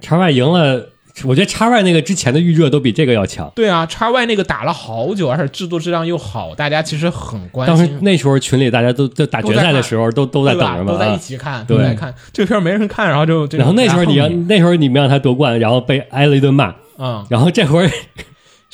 [0.00, 0.88] 叉 Y 赢了，
[1.24, 3.50] 我觉得叉 Y 那个之前的预热都比这个要强。
[3.56, 7.98] 对啊，叉 Y 那个打了好久，而且制作质量又好，大家其实很关心当时。
[8.02, 17.90] 那时候群里大家都在打决赛的时候都都在等着嘛，都在一啊起看，对都在看这片儿没人看，然后就就然后那时候你要那时候你没让他夺冠，然后被挨了一顿骂，嗯，然后这会儿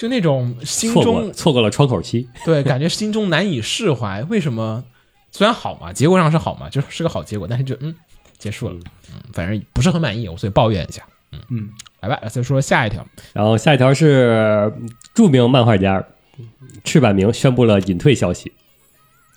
[0.00, 2.26] 就那种心错过中错过了窗口期。
[2.42, 4.22] 对，感觉心中难以释怀。
[4.30, 4.82] 为什么？
[5.30, 7.94] 虽然好嘛，结果上是好嘛，就是个好结果，但是就嗯，
[8.38, 8.74] 结束了，
[9.12, 11.02] 嗯，反正不是很满意，我所以抱怨一下。
[11.32, 11.68] 嗯嗯，
[12.00, 13.06] 来吧，再说下一条。
[13.34, 14.72] 然后下一条是
[15.12, 16.02] 著名漫画家
[16.82, 18.50] 赤坂明宣布了隐退消息。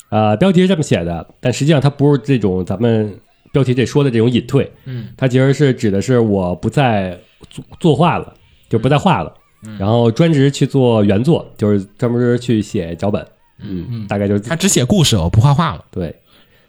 [0.07, 3.19] 啊、标题是这么写的，但实际上它不是这种咱们
[3.51, 8.33] 标题这说的这种隐退，嗯，它其实是指的是我不再作作画了，
[8.69, 9.33] 就不再画了，
[9.79, 13.25] 然后专职去做原作，就是专门去写脚本，
[13.59, 13.85] 嗯。
[13.89, 15.75] 嗯，大概就是他只写故事，我不画画。
[15.75, 15.83] 了。
[15.91, 16.15] 对，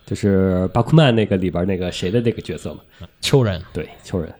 [0.07, 2.81] 就是巴库曼那个里边那个谁的那个角色嘛，
[3.21, 4.33] 秋人，对，秋人，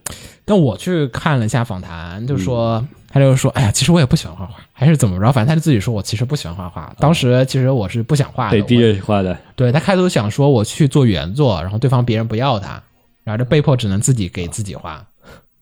[0.45, 6.95] 但我去看了一下访谈，就说、他就说，哎呀，其实我也不喜欢画画，还是怎么着，反正他就自己说我其实不喜欢画画。
[6.99, 12.81] 当时其实我是不想画的，被逼我着画的，对他开头想说我去做原作，然后对方别人不要他，
[13.23, 15.05] 然后就被迫只能自己给自己画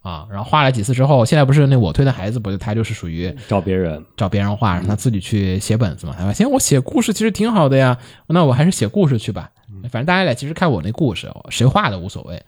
[0.04, 0.28] 啊。
[0.30, 6.14] 然后画了几次之后，现在不是那我推的孩子，不是他就是属于找别人，找别人画，让他自己去写本子嘛。
[6.16, 9.50] 他说：“行我写故事其实挺好的呀，那我还是写故事去吧。
[9.90, 12.40] 反正大家来其实看我那故事，谁画的无所谓。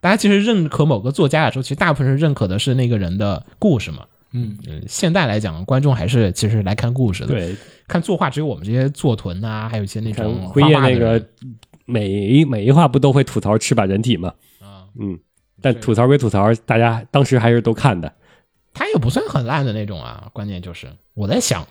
[0.00, 4.04] 大家其实认可某个作家的时候，其实大部分人认可的是那个人的故事嘛。
[4.32, 7.56] 嗯，呃现在来讲，观众还是其实来看故事的。，对，
[7.88, 11.24] 看作画只有我们这些作屯呐、还有一些那种辉夜那个
[11.86, 14.28] 每一每一画不都会吐槽赤坂人体嘛，
[14.60, 15.18] 啊，嗯，
[15.72, 18.12] 但吐槽归吐槽，大家当时还是都看的，
[18.72, 20.28] 他也不算很烂的那种啊。
[20.32, 21.66] 关键就是我在想，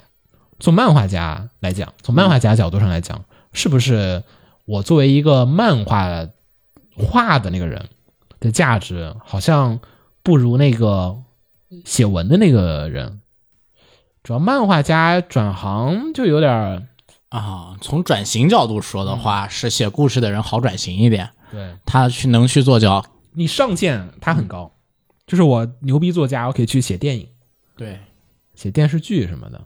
[0.59, 4.23] 做漫画家来讲，从漫画家角度上来讲，是不是
[4.65, 6.27] 我作为一个漫画
[6.97, 7.89] 画的那个人
[8.41, 9.79] 的价值，好像
[10.23, 11.15] 不如那个
[11.85, 13.21] 写文的那个人。
[14.23, 16.83] 主要漫画家转行就有点儿
[17.29, 23.05] 啊，从转型角度说的话，是写故事的人好转型一点，对他去能去做脚，
[23.35, 24.71] 你上限它很高，
[25.27, 27.27] 就是我牛逼作家，我可以去写电影。
[27.75, 27.99] 对，
[28.55, 29.61] 写电视剧什么的。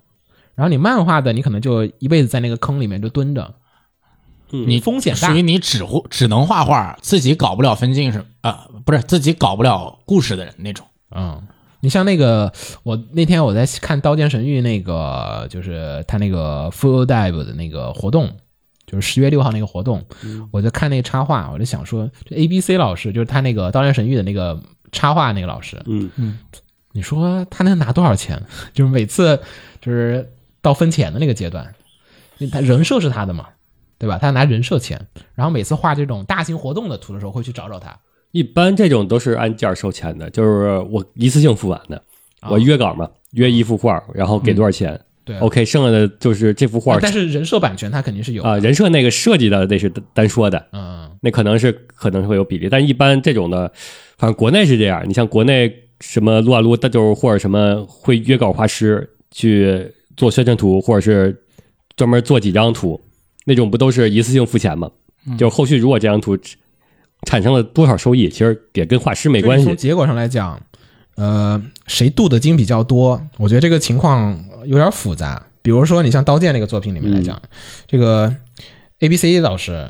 [0.55, 3.55] 然后你漫画的，你可能就一辈子在那个坑里面就蹲着，
[4.49, 10.85] 你风险大属于你只会只能画画，自己搞不了分镜是啊、不是自己搞不了故事的人那种。
[11.11, 11.47] 嗯。
[11.81, 12.51] 你像那个，
[12.83, 18.35] 我那天我在看《刀剑神域》那个，就是他那个 Full Dive 的那个活动，
[18.89, 20.03] 就是十月六号那个活动，
[20.51, 24.59] 我就看那个插画，我就想说，这 A B C 老师就是他那个《刀剑神域》的那个
[24.91, 26.39] 插画那个老师，嗯嗯
[26.91, 28.41] 你说他能拿多少钱？
[28.73, 29.39] 就是每次
[29.79, 30.27] 就是
[30.59, 31.75] 到分钱的那个阶段，
[32.51, 33.45] 他人设是他的嘛，
[33.99, 34.17] 对吧？
[34.17, 34.99] 他拿人设钱，
[35.35, 37.95] 然后每次画这种大型活动的图的时候，会去找找他。
[38.31, 41.97] 一般这种都是按件儿收钱的，就是我一次性付完的，
[42.39, 44.99] 啊我约稿嘛，约一幅画，然后给多少钱，
[45.29, 53.71] 对 OK，剩下的就是这幅画但是人设版权它肯定是有的啊，人设那个设计的那是单说的，嗯，那可能是可能会有比例，但一般这种的，
[54.17, 55.07] 反正国内是这样。
[55.07, 59.87] 你像国内什么撸啊撸，它就是或者什么会约稿画师去
[60.17, 61.39] 做宣传图，或者是
[61.95, 62.99] 专门做几张图，
[63.45, 64.89] 那种不都是一次性付钱吗？
[65.37, 66.35] 就后续如果这张图
[67.27, 69.65] 产生了多少收益，其实也跟画师没关系。
[69.65, 70.59] 从结果上来讲，
[71.15, 73.19] 呃，谁镀的金比较多？
[73.37, 75.47] 我觉得这个情况有点复杂。
[75.61, 77.41] 比如说，你像《刀剑》那个作品里面来讲，
[77.85, 78.33] 这个
[78.99, 79.89] A B C 老师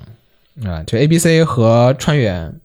[0.66, 2.56] 啊，就 A B C 和川原，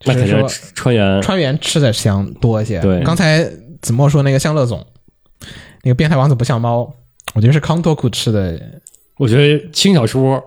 [0.00, 2.80] 就是说是川原川原吃的香多一些。
[2.80, 3.44] 对刚才
[3.80, 4.84] 子墨说那个向乐总，
[5.84, 6.92] 那个变态王子不像猫，
[7.34, 8.60] 我觉得是康托库吃的
[9.18, 10.42] 我觉得轻小说，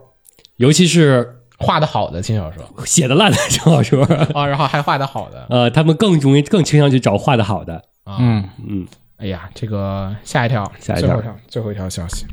[0.57, 7.83] 尤其是画的好的轻小说写的烂的轻小说， 啊，然后还画的好的呃，他们更容易更倾向去找画的好的。
[8.11, 11.07] 啊，嗯，嗯，哎呀，这个下一条，下一条。
[11.07, 12.25] 最后一条，最后一条消息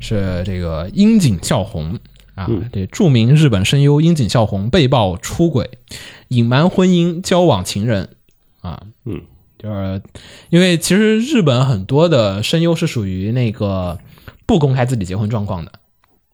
[0.00, 1.98] 是这个樱井孝宏
[2.34, 5.70] 啊，这著名日本声优樱井孝宏被曝出轨，
[6.28, 8.10] 隐瞒婚姻，交往情人
[8.60, 9.22] 啊，嗯，
[9.58, 10.02] 就是
[10.50, 13.98] 因为其实日本很多的声优是属于那个
[14.46, 15.72] 不公开自己结婚状况的，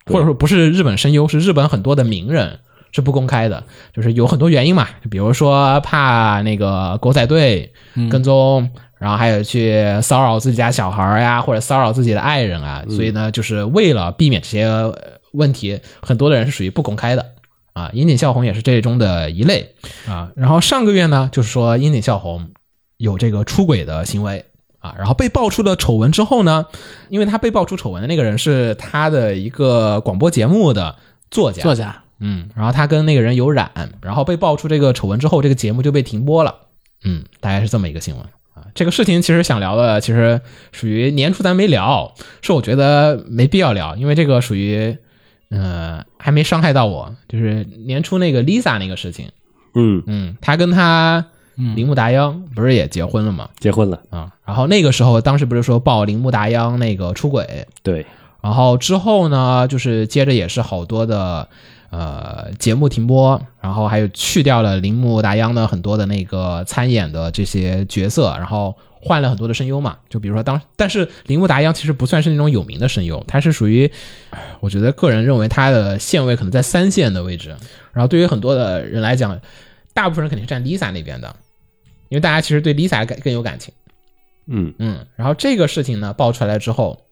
[0.07, 2.61] 或者说不是日本声优，是日本很多的名人。
[2.95, 7.73] 是不公开的，就是有很多原因嘛，比如说怕那个狗仔队
[8.09, 14.97] 跟踪，然后还有去骚扰自己家小孩儿呀，或者骚扰自己的爱人啊，所以呢，就是为了避免这些呃
[15.33, 17.27] 问题，很多的人是属于不公开的
[17.73, 17.91] 啊。
[17.93, 19.75] 樱井孝宏也是这中的一类
[20.09, 20.31] 啊。
[20.37, 22.51] 然后上个月呢，就是说樱井孝宏
[22.97, 24.45] 有这个出轨的行为。
[24.79, 26.67] 啊，然后被爆出了丑闻之后呢，
[27.09, 30.97] 因为他被爆出丑闻的那个人是他的一个广播节目的
[31.31, 36.55] 作家，作家，嗯，然后他跟那个人有染，然后被爆出这个丑闻之后，这个节目就被停播了。
[37.05, 38.65] 嗯，大概是这么一个新闻啊。
[38.75, 40.41] 这个事情其实想聊的，其实
[40.73, 44.97] 属于年初咱没聊，是我觉得没必要聊，因为这个属于
[45.51, 49.29] 呃还没伤害到我，就是年初那个 Lisa 那个事情。
[49.75, 51.27] 嗯，嗯，他跟他
[51.77, 53.51] 铃木达央不是也结婚了吗？
[53.59, 58.07] 结婚了，啊，然后那个时候当时不是说爆铃木达央那个出轨，对，
[58.41, 61.49] 然后之后呢，就是接着也是好多的
[61.95, 69.97] 呃节目停播，然后还有去掉了铃木达央的很多的那个参演的这些角色，然后换了很多的声优嘛。
[70.09, 73.89] 就比如说当，但是铃木达央其实不算是那种有名的声优，他是属于
[74.59, 77.57] 我觉得个人认为他的线位可能在三线的位置。
[77.93, 79.41] 然后对于很多的人来讲，
[79.93, 81.37] 大部分人肯定是站 Lisa 那边的，
[82.09, 83.73] 因为大家其实对 Lisa 更更有感情。
[84.47, 87.04] 嗯，嗯，然后这个事情呢爆出来之后，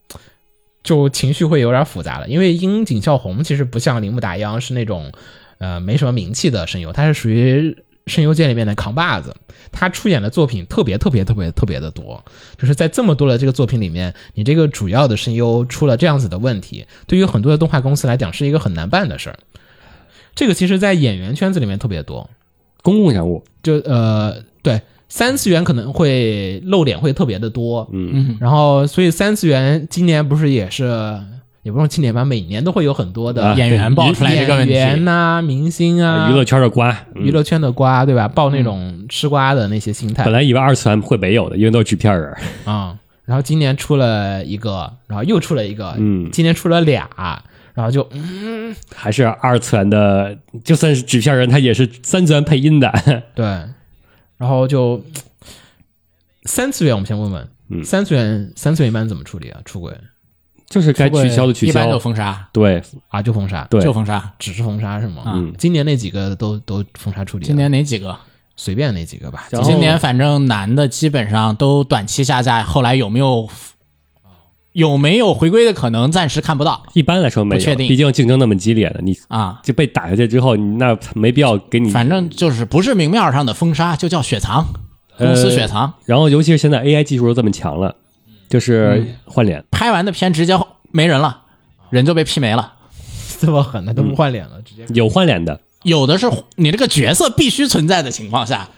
[0.83, 5.11] 就情绪会有点复杂了，因为樱井孝宏其实不像铃木达央是那种
[5.57, 9.33] 呃没什么名气的声优，他是属于声优界里面的扛把子，
[9.71, 12.21] 他出演的作品特别特别特别特别的多，
[12.57, 19.39] 就是在这么多的这个作品里面，你这个主要的声优出了这样子的问题，对于很多的动画公司来讲是一个很难办的事儿。
[20.35, 22.29] 这个其实，在演员圈子里面特别多，
[22.81, 24.81] 公共人物，就呃对
[25.15, 30.91] 三次元可能会露脸会特别的多，嗯，然后，所以三次元今年不是也是，
[31.61, 38.27] 也不用庆典吧，每年都会有很多的啊演员爆出来这个问题，演员呐、明星啊、娱乐圈的瓜，嗯娱乐圈的瓜，对吧？
[38.27, 40.23] 爆那种吃瓜的那些心态。
[40.23, 46.27] 本来以为二次元会没有的，因为都是纸片人，啊、然后今年出了一个，然后又出了一个，嗯。
[46.31, 47.07] 今年出了俩，
[47.75, 48.09] 然后就
[48.95, 52.91] 还是二次元的，就算是纸片人，他也是三次元配音的，
[53.35, 53.45] 对，
[54.37, 55.01] 然后就
[56.45, 59.59] 三次元，我们先问问，嗯三次元三次元一般怎么处理啊？
[59.65, 59.95] 出轨
[60.67, 64.33] 就是该取消的取消一般就，封杀，对啊，就封杀，对就封杀。
[64.39, 65.23] 只是封杀是吗？
[65.27, 68.17] 嗯今年那几个都都封杀处理，今年哪几个？
[68.55, 69.47] 随便那几个吧。
[69.63, 73.49] 今年反正男的基本上都短期下架，后来有没有
[74.73, 79.61] 有没有回归的可能，暂时看不到一般来说没有，不确定毕竟竞争那么激烈的，你啊。
[79.63, 81.89] 就被打下去之后，你那没必要给你。
[81.89, 84.65] 反正就是不是明面上的封杀，就叫雪藏，
[85.17, 85.93] 公呃司雪藏。
[86.05, 87.95] 然后尤其是现在 AI 技术都这么强了，
[88.49, 90.59] 就是换脸，拍完的片直接
[90.91, 91.43] 没人了，
[91.91, 92.73] 人就被 P 没了。
[93.39, 98.69] 这么狠的都不换脸了，直接有换脸的，有的是你这个角色必须存在的情况下，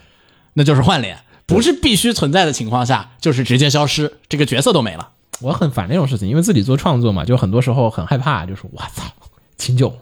[0.55, 5.10] 那就是换脸；不是必须存在的情况下，就是直接消失，这个角色都没了。
[5.41, 9.04] 我很烦这种事情，因为自己做创作嘛，就很多时候很害怕，就是我操，
[9.58, 9.93] 秦九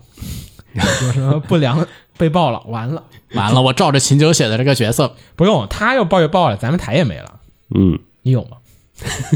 [0.74, 1.86] 有什么不良
[2.18, 3.03] 被爆了，完了，
[3.34, 7.39] 完了，我照着秦九写的这个角色，不用他要爆就爆了，咱们台也没了，
[7.76, 8.57] 嗯，你有吗？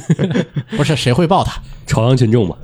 [0.78, 1.62] 不是谁会爆他？
[1.88, 2.56] 朝阳群众嘛，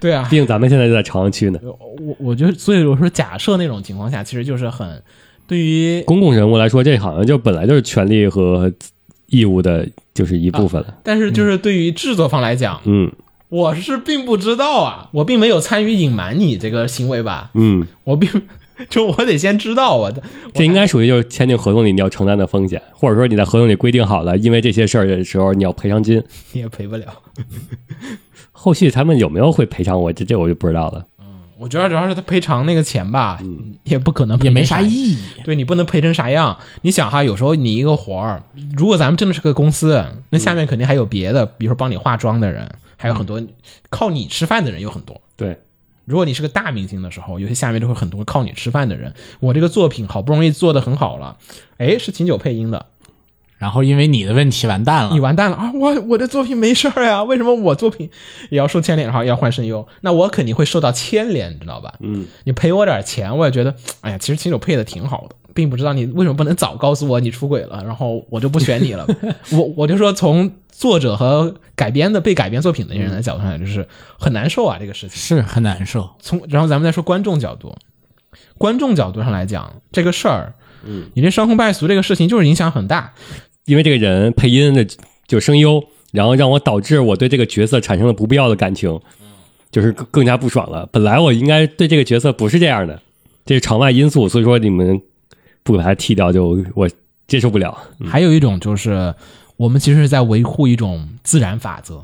[0.00, 0.26] 对啊。
[0.30, 1.60] 毕，竟咱们现在就在朝阳区呢。
[1.62, 5.02] 我我觉得，所以我说假设那种情况下，其实就是很
[5.46, 8.72] 对于，公共人物来说，这好像就本来就是权利和
[9.26, 9.86] 义务的，
[10.20, 10.94] 就是一部分了。
[11.02, 13.10] 但是就是对于制作方来讲，嗯，
[13.48, 17.50] 我是并不知道啊，我并没有参与隐瞒你这个行为吧？
[17.54, 18.28] 嗯， 我并
[18.90, 26.22] 就我得先知道我的，这应该属于就是签订合同里你要承担的风险，或者说你在合同里规定好了，因为这些事儿的时候你要赔偿金。
[26.52, 27.06] 你也赔不了。
[28.52, 30.12] 后续他们有没有会赔偿我？
[30.12, 31.06] 这这我就不知道了。
[31.60, 33.38] 我觉得主要是他赔偿那个钱吧，
[33.84, 35.18] 也不可能赔也没啥意义。
[35.44, 36.58] 对你不能赔成啥样？
[36.80, 38.42] 你想哈，有时候你一个活儿，
[38.74, 43.42] 如果咱们真的是个公司，那下面肯定还有别的，比如说帮你化妆的人，还有很多
[43.90, 45.20] 靠你吃饭的人有很多。
[45.36, 45.58] 对，
[46.06, 49.12] 如果你是个大明星的时候，有些下面就会很多靠你吃饭的人。
[49.40, 51.36] 我这个作品好不容易做的很好了，
[51.76, 52.86] 哎，是秦九配音的，
[53.60, 55.70] 然后因为你的问题完蛋了你，完蛋了啊！
[55.74, 58.08] 我我的作品没事儿呀，为什么我作品
[58.48, 59.86] 也要受牵连，然后要换声优？
[60.00, 61.92] 那我肯定会受到牵连，你知道吧？
[62.00, 69.06] 嗯，你赔我点钱，我也觉得，哎呀，其实秦九配的挺好的，并不知道你为什么不能早告诉我你出轨了，然后我就不选你了。
[69.52, 73.86] 我我就说，从作者和改编的被改编作品的人的角度上来，就是
[74.18, 75.18] 很难受啊，这个事情。
[75.18, 76.08] 是很难受。
[76.18, 77.76] 从然后咱们再说观众角度，
[78.56, 83.12] 观众角度上来讲，这个事儿，嗯，你这伤风败俗这个事情就是影响很大。
[83.66, 84.86] 因为这个人配音的
[85.26, 85.82] 就声优，
[86.12, 88.98] 然后让我导致我对这个角色产生了不必要的感情，
[89.70, 90.88] 就是更更加不爽了。
[90.90, 93.00] 本来我应该对这个角色不是这样的，
[93.44, 95.00] 这是场外因素，所以说你们
[95.62, 96.90] 不把他踢掉就我
[97.28, 97.78] 接受不了。
[98.04, 99.14] 还有一种就是，
[99.56, 102.02] 我们其实是在维护一种自然法则，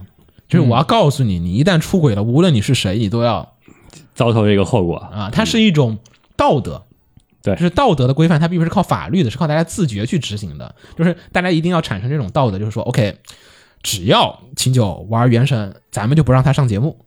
[0.49, 3.55] 就是我要告诉你，你一旦出轨了，无论你是谁，你都要
[4.15, 5.99] 遭受这个后果，啊，它是一种
[6.37, 6.86] 道德。
[7.47, 10.75] 对就是道德的规范，它并不是靠法律的，是靠大家自觉去执行的。
[10.99, 13.17] 就是大家一定要产生这种道德，就是说，OK，
[13.83, 16.99] 只要秦九玩原神，咱们就不让他上节目。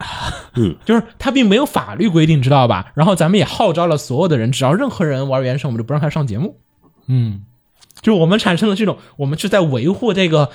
[0.54, 2.92] 嗯，就是他并没有法律规定，知道吧？
[2.94, 6.56] 然后咱们也号召了所有的人，只要任何人玩原神，我们就不让他上节目。
[7.06, 7.42] 嗯，
[8.02, 10.50] 就是我们产生了这种，我们是在维护这个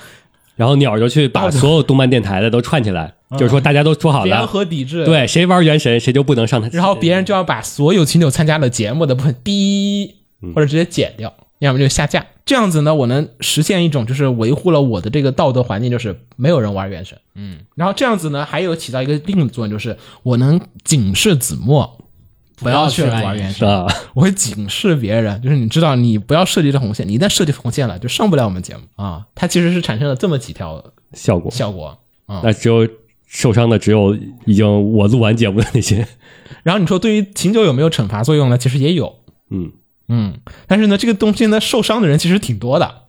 [0.56, 10.14] 然后鸟就去把所有动漫电台的都串起来，就是说大家都说好了联，合抵制。，对，谁玩原神谁就不能上台，然后别人就要把所有秦九参加的节目的部分滴
[10.54, 12.26] 或者直接剪掉，要么就下架。
[12.44, 17.18] 这样子呢，我能实现一种就是维护了我的这个道德环境，就是没有人玩原神。
[17.34, 21.98] 嗯，然后这样子呢，还有起到一个另一个作用，就是我能警示子墨。
[22.56, 23.68] 不要去玩原神，
[24.14, 29.26] 我会警示别人，就是你知道，你不要设计这红线，你一旦设计红线了，就上不了我们节目啊。
[29.34, 30.82] 它其实是产生了这么几条
[31.12, 32.40] 效果，效果啊。
[32.44, 32.88] 那只有
[33.34, 34.16] 受伤的只有
[34.46, 36.06] 已经我录完节目的那些，
[36.62, 38.56] 然后你说对于秦九有没有惩罚作用呢？
[38.56, 39.16] 其实也有，
[39.50, 39.72] 嗯，
[40.08, 40.34] 嗯，
[40.68, 43.02] 但是呢，这个东西呢，受伤的人其实挺多的。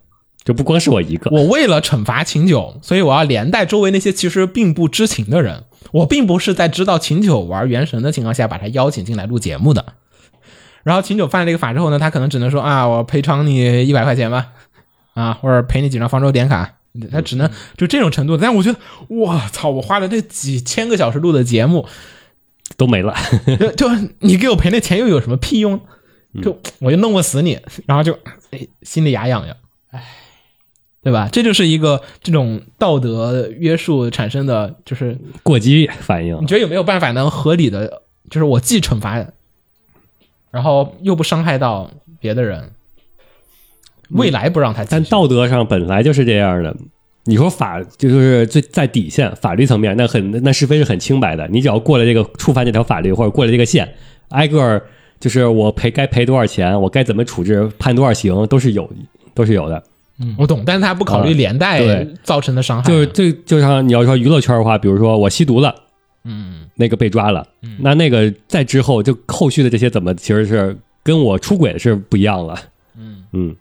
[0.44, 5.64] 就不光是我一个，我为了惩罚秦九，所以我要连带周围那些其实并不知情的人。
[5.92, 9.84] 我并不是在知道秦九玩原神的情况下把他邀请进来录节目的。
[10.82, 14.48] 然后秦九犯了这个法之后呢，他可能只能说啊，我赔偿你一百块钱吧，
[15.14, 16.75] 啊，或者赔你几张方舟点卡。
[17.10, 18.78] 他只能就这种程度，但我觉得，
[19.08, 19.70] 我操！
[19.70, 21.86] 我花了这几千个小时录的节目，
[22.76, 23.14] 都没了。
[23.58, 23.88] 就 就
[24.20, 25.80] 你给我赔那钱又有什么屁用？
[26.42, 28.12] 就我就弄不死你，然后就
[28.50, 29.56] 哎心里牙痒痒，
[29.88, 30.04] 哎，
[31.02, 31.30] 对吧？
[31.32, 39.26] 这就是一个这种道德约束产生的，就是过激反应你，觉得有没有办法能合理的，就是我既惩罚，
[40.50, 41.90] 然后又不伤害到
[42.20, 42.70] 别的人，
[44.10, 46.76] 未来不让他但道德上本来就是这样的。
[47.24, 51.48] 你说法就是最在底线法律层面，那很那是非是很清白的。
[51.48, 53.92] 你只要过了这个触犯这条法律或者过了这个线，
[54.28, 54.80] 挨个
[55.18, 58.88] 就是我赔该赔多少钱，我该怎么处置，判多少刑，都是有
[59.34, 59.82] 都是有的。
[60.18, 65.74] 嗯我懂，但是他不考虑连带造成的伤害，就是这就像你要说娱乐圈的话，比如说我吸毒了，
[66.24, 67.46] 嗯，那个被抓了，
[67.80, 72.56] 那那个在之后就后续的这些怎么其实是跟我出轨是不一样了。
[72.96, 73.56] 嗯嗯，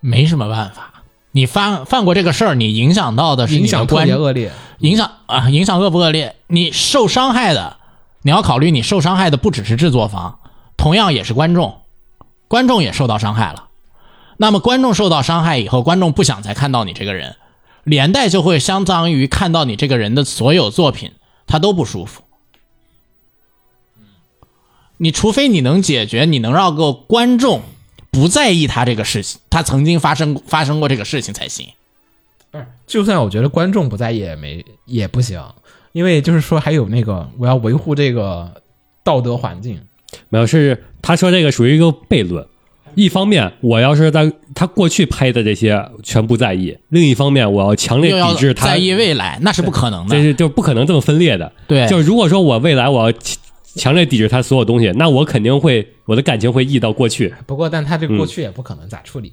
[0.00, 1.04] 没什么办法。
[1.32, 4.50] 你犯犯过这个事儿，你影响到的是你的影响特观别恶劣。
[4.78, 6.36] 影响啊，影响恶不恶劣？
[6.46, 7.76] 你受伤害的，
[8.22, 10.38] 你要考虑你受伤害的不只是制作方，
[10.76, 11.82] 同样也是观众，
[12.48, 13.68] 观众也受到伤害了。
[14.36, 17.36] 那么观众受到伤害以后，观众不想再看到你这个人，
[17.84, 21.12] 连带就会相当于看到你这个人的所有作品，
[21.46, 22.22] 他都不舒服。
[24.96, 27.62] 你除非你能解决，你能让个观众
[28.10, 31.66] 不在意他这个事情，他曾经发生发生过这个事情才行。
[32.50, 35.42] 不是就算我觉得观众不在意也没也不行，
[35.92, 38.62] 因为就是说还有那个我要维护这个
[39.04, 39.80] 道德环境，
[40.28, 42.46] 没有是他说这个属于一个悖论。
[42.94, 50.22] 一方面，我要是在他过去拍的这些全不在意；另一方面，我要强烈抵制他，在意未来，那是不可能的这。
[50.22, 51.52] 是就不可能这么分裂的。
[51.68, 53.18] 对就是如果说我未来我要
[53.78, 57.32] 强强烈抵制他所有东西，那我肯定会我的感情会溢到过去。
[57.46, 59.32] 不过但他这个过嗯去也不可能咋处理，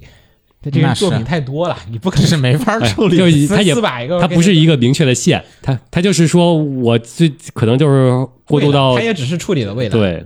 [0.62, 3.16] 这这个作品太多了，你不可能是没法处理。
[3.18, 10.24] 就他也四百个，它不是一个明确的线，他他就是说我最可能就是过渡到他也只是处理了未来，，对，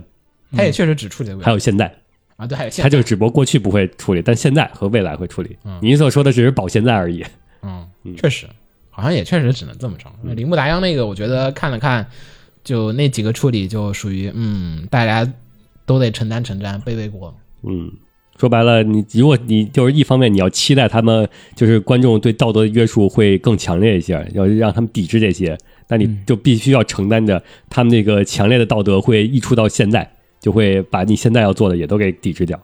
[0.55, 1.93] 他也确实只处理了未来，还有现在，
[2.37, 5.57] 啊，对，还有现在，他，就只不过过去不会处理，但现在和未来会处理。
[5.81, 7.25] 你所说的只是保现在而已。
[7.63, 7.85] 嗯，
[8.17, 8.47] 确实，
[8.89, 10.05] 好像也确实只能这么着。
[10.23, 12.07] 那铃木达央那个，我觉得看了看，
[12.63, 15.29] 就那几个处理就属于，嗯，大家
[15.85, 17.33] 都得承担承担，背背锅。
[17.63, 17.91] 嗯，
[18.37, 25.57] 说白了，你如果你就是一方面你要期待他们就是观众对道德的约束会更强烈一些，要让他们抵制这些，
[25.87, 32.59] 那你就必须要承担着他们那个强烈的道德会溢出到现在，就会把你现在要做的也都给抵制掉。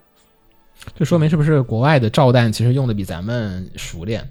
[0.96, 4.28] 这说明是不是国外的照弹其实用的比咱们熟练？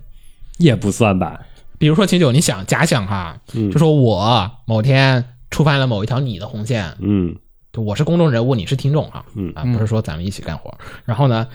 [0.57, 1.39] 也不算吧，
[1.77, 7.35] 比如说秦九，你想假想哈，就说我某天触犯了某一条你的红线，嗯
[7.73, 10.75] 就我是公众人物，你是听众哈，嗯啊，不是说咱们一起干活。
[11.05, 11.47] 然后呢，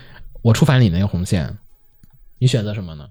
[0.42, 1.58] 我触犯了你那个红线，
[2.38, 3.08] 你选择什么呢？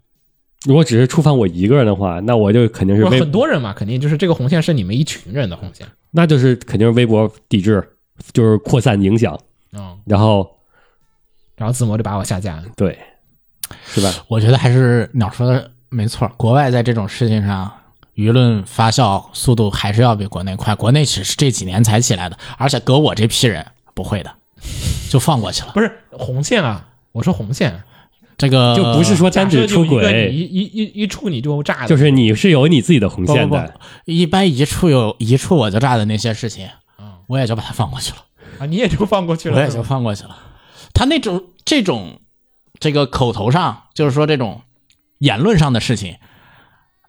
[0.66, 5.88] 如果只是触犯我一个人的话，那我就肯定是很多人嘛，肯定就是这个红线是你们一群人的红线。
[6.12, 7.84] 那就是肯定是微博抵制，
[8.32, 9.38] 就是扩散影响，
[9.74, 10.50] 嗯，然后
[11.56, 12.66] 然后子墨就把我下架了。
[12.76, 12.98] 对，
[13.86, 14.14] 是吧？
[14.28, 17.72] 我觉得还是鸟说的没错，国外在这种事情上。
[18.16, 24.34] 舆论发酵速度还是要比国内快，国内只是这几年才起来的，而且搁我这批人不会的，
[25.10, 25.72] 就放过去了。
[25.74, 27.84] 不是红线啊，我说红线，
[28.38, 33.74] 这个就不是说单指出轨，一一一一触你就炸的，就是你是有你自己的红线的。
[34.06, 36.68] 不，一般一处有一处我就炸的那些事情，
[37.28, 38.18] 我也就把它放过去了，
[38.60, 40.38] 啊，你也就放过去了，我也就放过去了。
[40.94, 42.20] 他那种这种
[42.80, 44.62] 这个口头上，就是说这种
[45.20, 46.18] 言论上的事情，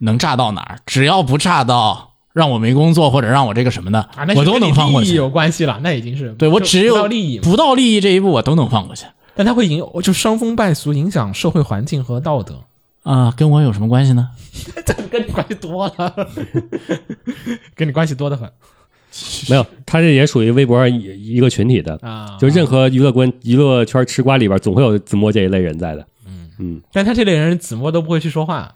[0.02, 0.78] 能炸到哪儿？
[0.86, 5.08] 只要不炸到让我没工作或者让我这个什么的，啊，我都能放过去。
[5.08, 9.06] 利益有关系了，那已经是对我只有不到利益，不到利益这一步，我都能放过去。
[9.34, 12.64] 但他会影就伤风败俗，影响社会环境和道德，
[13.02, 14.28] 啊、跟我有什么关系呢？
[14.84, 16.26] 这 跟你关系多了，
[17.74, 18.50] 跟你关系多得很
[19.48, 26.06] 没有，他这也属于微博上一一个群体的，啊就任何娱乐观娱乐圈吃瓜里边，总会有子墨这一类人在的。
[26.26, 28.74] 嗯嗯但他这类人子墨都不会去说话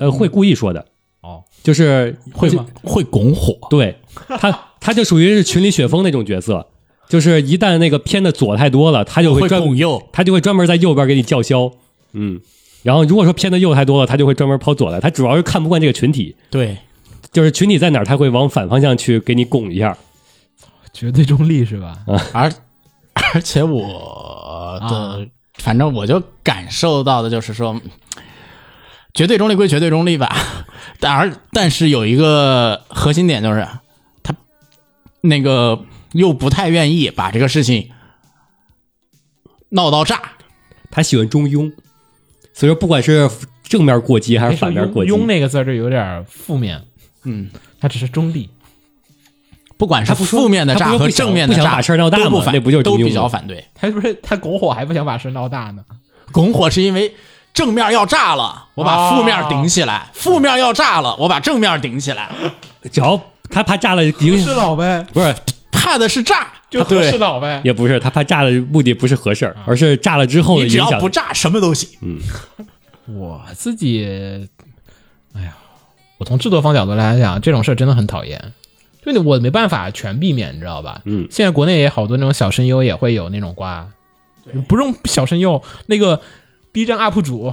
[0.00, 0.86] 呃，会故意说的，
[1.20, 2.66] 哦，就是会吗？
[2.82, 3.54] 会拱火。
[3.68, 3.96] 对
[4.40, 6.66] 他，他就属于是群里雪峰那种角色，
[7.08, 11.70] 就是一旦那个偏的左太多了，他就会会专拱右，他就会专门在右边给你叫嚣，
[12.14, 12.40] 嗯，
[12.82, 16.78] 然后如果说偏的右太多了，他就会专门跑左来，他主要是看不惯这个群体，对，
[17.30, 19.96] 就是群体在哪儿，他会往反方向去给你拱一下，
[20.94, 21.98] 绝对中立是吧？
[22.32, 22.50] 而
[23.34, 25.28] 而且我的，
[25.58, 27.78] 反正我就感受到的就是说，
[29.14, 30.34] 绝对中立归绝对中立吧，
[31.00, 33.66] 但而但是有一个核心点就是，
[34.22, 34.34] 他
[35.20, 37.90] 那个又不太愿意把这个事情
[39.70, 40.20] 闹到炸。
[40.92, 41.72] 他喜欢中庸，
[42.52, 43.30] 所以说不管是
[43.62, 46.82] 正面过激还是反面过激，庸那个字就有点负面，
[47.22, 47.48] 嗯，
[47.80, 48.50] 他只是中立。
[49.76, 53.64] 不管是负面的炸和正面的炸，不想把事儿闹大嘛都不反，那不就是都比较反对。
[53.72, 55.84] 他不是他拱火还不想把事闹大呢？
[56.32, 57.14] 拱火是因为
[57.52, 62.30] 正面要炸了，我把负面顶起来；负面要炸了，我把正面顶起来。
[62.90, 63.20] 只要
[63.50, 65.34] 他怕炸了影是老呗，不是
[65.70, 67.60] 怕的是炸，就合对适脑呗。
[67.64, 71.88] 也不是他怕炸的目的不是合适儿，而是炸了之后只影响要不炸，什么都行。
[72.02, 72.18] 嗯
[73.06, 74.48] 我自己，
[75.34, 75.56] 哎呀，
[76.18, 78.52] 我从制作方角度来讲，这种事儿真的很讨厌。
[79.04, 81.00] 就你我没办法全避免，你知道吧？
[81.06, 83.88] 嗯现在国内也好多那种小声优也会有那种瓜，
[84.68, 86.20] 不用小声优，那个
[86.72, 87.52] B 站 UP 主，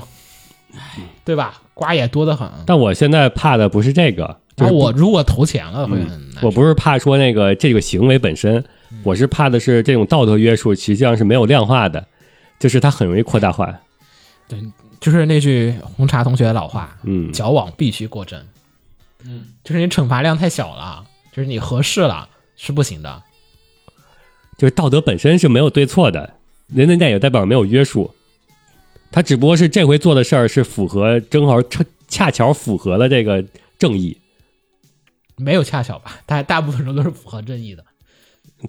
[1.26, 1.62] 对吧？
[1.74, 2.50] 瓜也多得很。
[2.66, 4.40] 但我现在怕的不是这个，
[4.72, 6.48] 我如果投钱了，会很难受。
[6.48, 8.64] 我不是怕说那个这个行为本身，
[9.04, 12.06] 我是怕的是这种道德约束实际上是没有量化的，
[12.60, 13.74] 就是它很容易扩大化。
[14.48, 14.60] 对
[15.00, 18.44] 就是那句红茶同学的老话，嗯，矫枉必须过正。
[19.24, 23.24] 嗯，就是你惩罚量太小了，就是你合适了是不行的。
[24.58, 26.34] 就是道德本身是没有对错的，
[26.68, 28.16] 人人家也代表没有约束，
[29.12, 33.44] 他只不过是这回做的事儿是符合正好恰恰巧符合了这个
[33.80, 34.18] 正义，
[35.36, 36.20] 没有恰巧吧？
[36.26, 37.84] 大大部分时候都是符合正义的。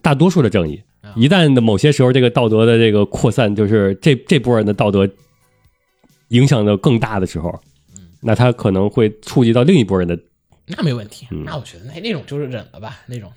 [0.03, 0.83] 大多数的正义。
[1.17, 5.09] 一旦的某些时候这个道德的这个扩散，就是这这波人的道德
[6.29, 7.59] 影响的更大的时候，
[8.21, 10.19] 那他可能会触及到另一波人的。
[10.67, 13.33] 那没问题，嗯那我觉得那那种就是忍了吧，那种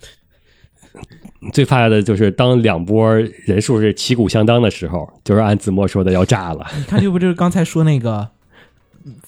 [1.52, 3.14] 最怕的就是当两波
[3.44, 6.66] 人数是旗鼓相当的时候，就是按子墨说的要炸了。
[6.76, 8.28] 你看，这不就是刚才说那个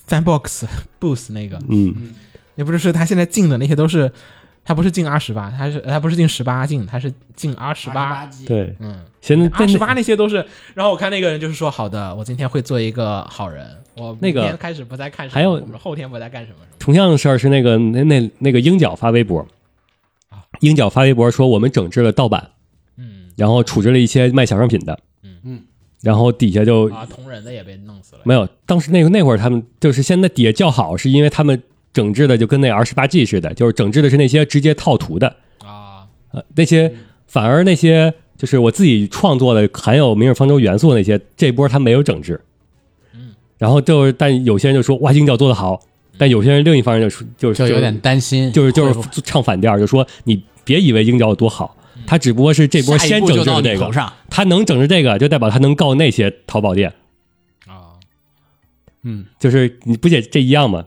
[0.08, 0.64] Fanbox
[1.00, 2.14] Boost 那个，嗯，
[2.54, 4.12] 也不是说他现在进的那些都是
[4.64, 8.28] 他不是进二十八，他是他不是进十八进，他是进二十八。
[8.46, 10.36] 对，嗯，现在二十八那些都是。
[10.74, 16.76] 然后我看那个人就是说，好的，我今天会做一个好人，我那个开始不再看什么，还有我们后天不再干什么什么。
[16.78, 19.46] 同样的事儿是那个那那那个鹰角发微博，
[20.64, 22.50] 鹰角发微博说我们整治了盗版，
[22.96, 23.30] 嗯。
[23.36, 25.36] 然后处置了一些卖小商品的，嗯。
[25.44, 25.60] 嗯，
[26.02, 28.22] 然后底下就啊，同人的也被弄死了。
[28.24, 31.62] 没有，当时那个那会儿他们就是现在底下叫好，是因为他们
[31.92, 35.28] 整治的就跟那 R 十八 G 似的，就是整治的是那些直接套图的，
[35.64, 36.92] 啊，呃，那些
[37.26, 42.40] 反而那些就是我自己创作的含有明日方舟元素的那些，这波他没有整治。
[43.14, 45.80] 嗯，然后就是，但有些人就说哇，鹰角做的好，
[46.18, 56.92] 但有些人另一方面就说就是就有点担心，就是就是唱反调，就说你别以为鹰角有多好，他只不过是这波先整到治这个，头上，他能整治这个，就代表他能告那些淘宝店。
[57.66, 57.98] 啊，
[59.02, 60.84] 嗯，就是你不也这一样吗？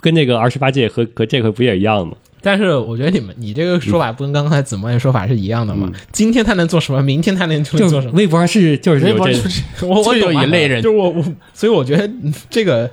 [0.00, 2.14] 跟那个二十八 G 和和这个不也一样吗？
[2.44, 5.88] 但是我觉得你们你这个说法不跟刚才子墨的说法是一样的吗？
[5.94, 8.14] 嗯今天他能做什么，明天他能就做什么？
[8.14, 12.10] 微博上是就是微有这博就 是我我有一类人就是我我，所以我觉得
[12.50, 12.90] 这个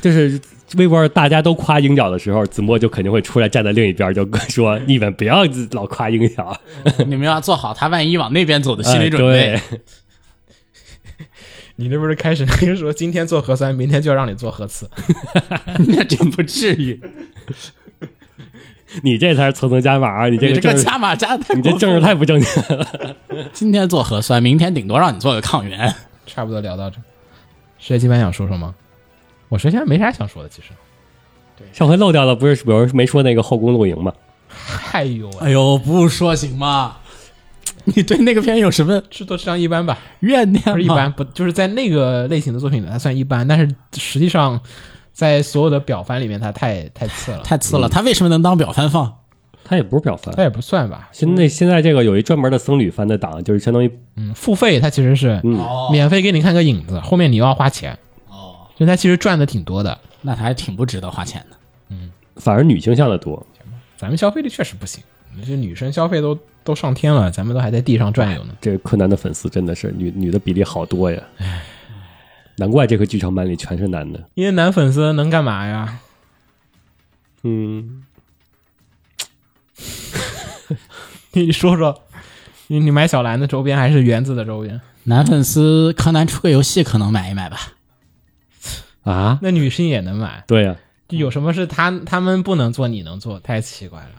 [0.00, 0.40] 就是
[0.76, 6.56] 微博大家都夸鹰角的时候，子墨就肯定会出来站在另一边，就说你们不要老夸鹰角，
[7.06, 9.60] 你们要做好他万一往那边走的心理哎准备。
[9.68, 9.80] 对
[11.76, 14.88] 你这不是开始那个说今天做核酸，明天就要让你做核磁，
[15.88, 17.00] 那真不至于，
[19.02, 23.16] 你这才是层层加码，你这你这个个政治，加码加的太你这政治太不正经了。
[23.52, 25.92] 今天做核酸，明天顶多让你做个抗原。
[26.26, 26.98] 差不多聊到这。
[27.78, 28.74] 学金班想说什么？
[29.52, 30.68] 我学现在没啥想说的，其实。
[31.74, 34.10] 上回漏掉了，不是有人没说那个后宫露营吗？
[34.92, 36.96] 哎呦喂，哎呦，不说行吗？
[37.84, 40.64] 你对那个片有什么制作质量一般吧，怨念？
[40.64, 44.58] 不是一般，不就是在那个类型的作品里它算一般，但是实际上
[45.12, 47.90] 在所有的表番里面，它太太次了，太次了。
[47.90, 49.18] 它为什么能当表番放？
[49.64, 51.10] 它也不是表番它，也不算吧。
[51.12, 55.60] 现在现在这个有一专门的僧侣番的档，就是相当于嗯，付费它其实是嗯，
[55.92, 57.98] 免费给你看个影子，后面你又要花钱，哦，
[58.76, 59.98] 就他其实赚的挺多的。
[60.20, 61.56] 那他还挺不值得花钱的。
[61.90, 63.44] 嗯反而女性向的多。
[63.96, 65.02] 咱们消费力确实不行，
[65.46, 68.54] 这女生消费都都上天了，咱们都还在地上转悠呢。
[68.60, 71.22] 这个柯南的粉丝真的是女女的比例好多呀，
[72.56, 74.22] 难怪这个剧场版里全是男的。
[74.34, 75.98] 因为男粉丝能干嘛呀？
[77.42, 78.04] 嗯，
[81.32, 82.02] 你说说，
[82.68, 84.80] 你你买小兰的周边还是园子的周边？
[85.04, 87.58] 男粉丝柯南出个游戏可能买一买吧。
[89.02, 90.76] 啊，那女生也能买，对呀、
[91.08, 93.40] 就有什么是他他们不能做你能做？
[93.40, 94.10] 太奇怪了。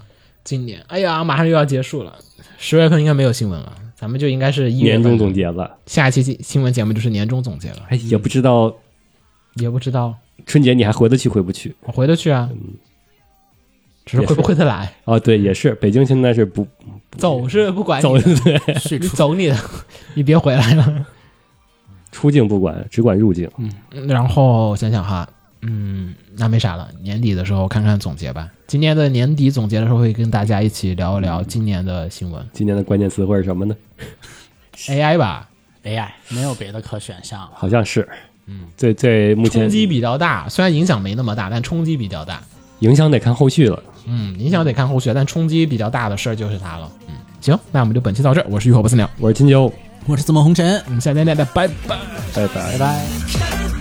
[0.43, 2.15] 今年，哎呀，马上又要结束了，
[2.57, 7.85] 十月份应该没有新闻了，咱们就应该是一月份年终总，结了，下一期新新闻节目就是年终总结了。
[7.89, 8.75] 哎，也不知道。
[9.57, 10.15] 也不知道。
[10.47, 11.75] 春节你还回得去回不去？
[11.81, 12.49] 我回得去啊，
[14.03, 14.91] 只是回不回得来。
[15.05, 16.67] 哦，对，也是，北京现在是不
[17.11, 18.59] 走是不管走你的，
[18.89, 19.55] 对，你走你的，
[20.15, 21.05] 你别回来了。
[22.13, 23.49] 出境不管，只管入境。
[23.57, 25.27] 嗯然后想想哈，
[25.61, 28.47] 嗯，那没啥了，年底的时候看看总结吧。
[28.67, 33.75] 今年的年底总结的时候，会跟大家一起聊一聊今年的新闻今年的关键词会是什么呢
[34.87, 35.49] ？，AI 吧
[35.83, 37.51] ，AI 没有别的可选项了。
[37.55, 38.07] 好像是，
[38.45, 42.41] 嗯，最最目前冲击比较大，虽然影响没那么大，但冲击比较大。
[42.79, 43.81] 影响得看后续了。
[44.05, 46.91] 嗯，影响得看后续，但冲击比较大的事儿就是它了。
[47.07, 49.71] 嗯，行，那我们就本期到这儿，我是浴火不死鸟，我是金九，
[50.05, 51.67] 我是怎么红尘，我们下期见，再拜拜。
[51.87, 51.97] 拜
[52.33, 52.77] 拜拜。
[52.77, 53.72] 拜。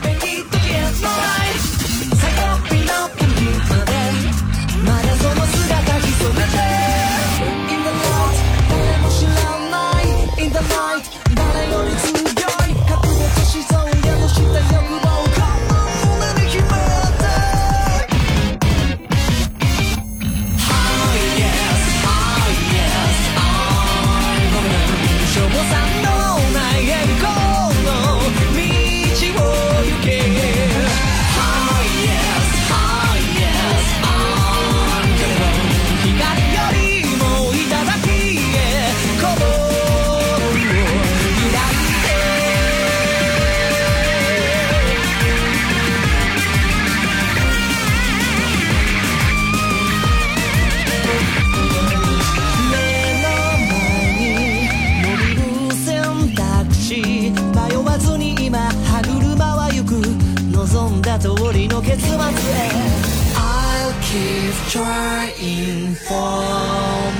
[64.11, 66.41] keep trying for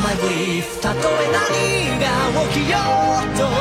[0.03, 2.05] my belief たとえ何が
[2.49, 3.60] 起きようと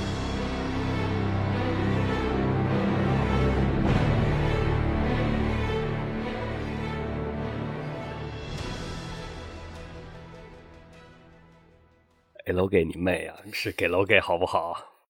[12.51, 13.37] 给楼给你妹啊！
[13.53, 14.90] 是给楼给好不好？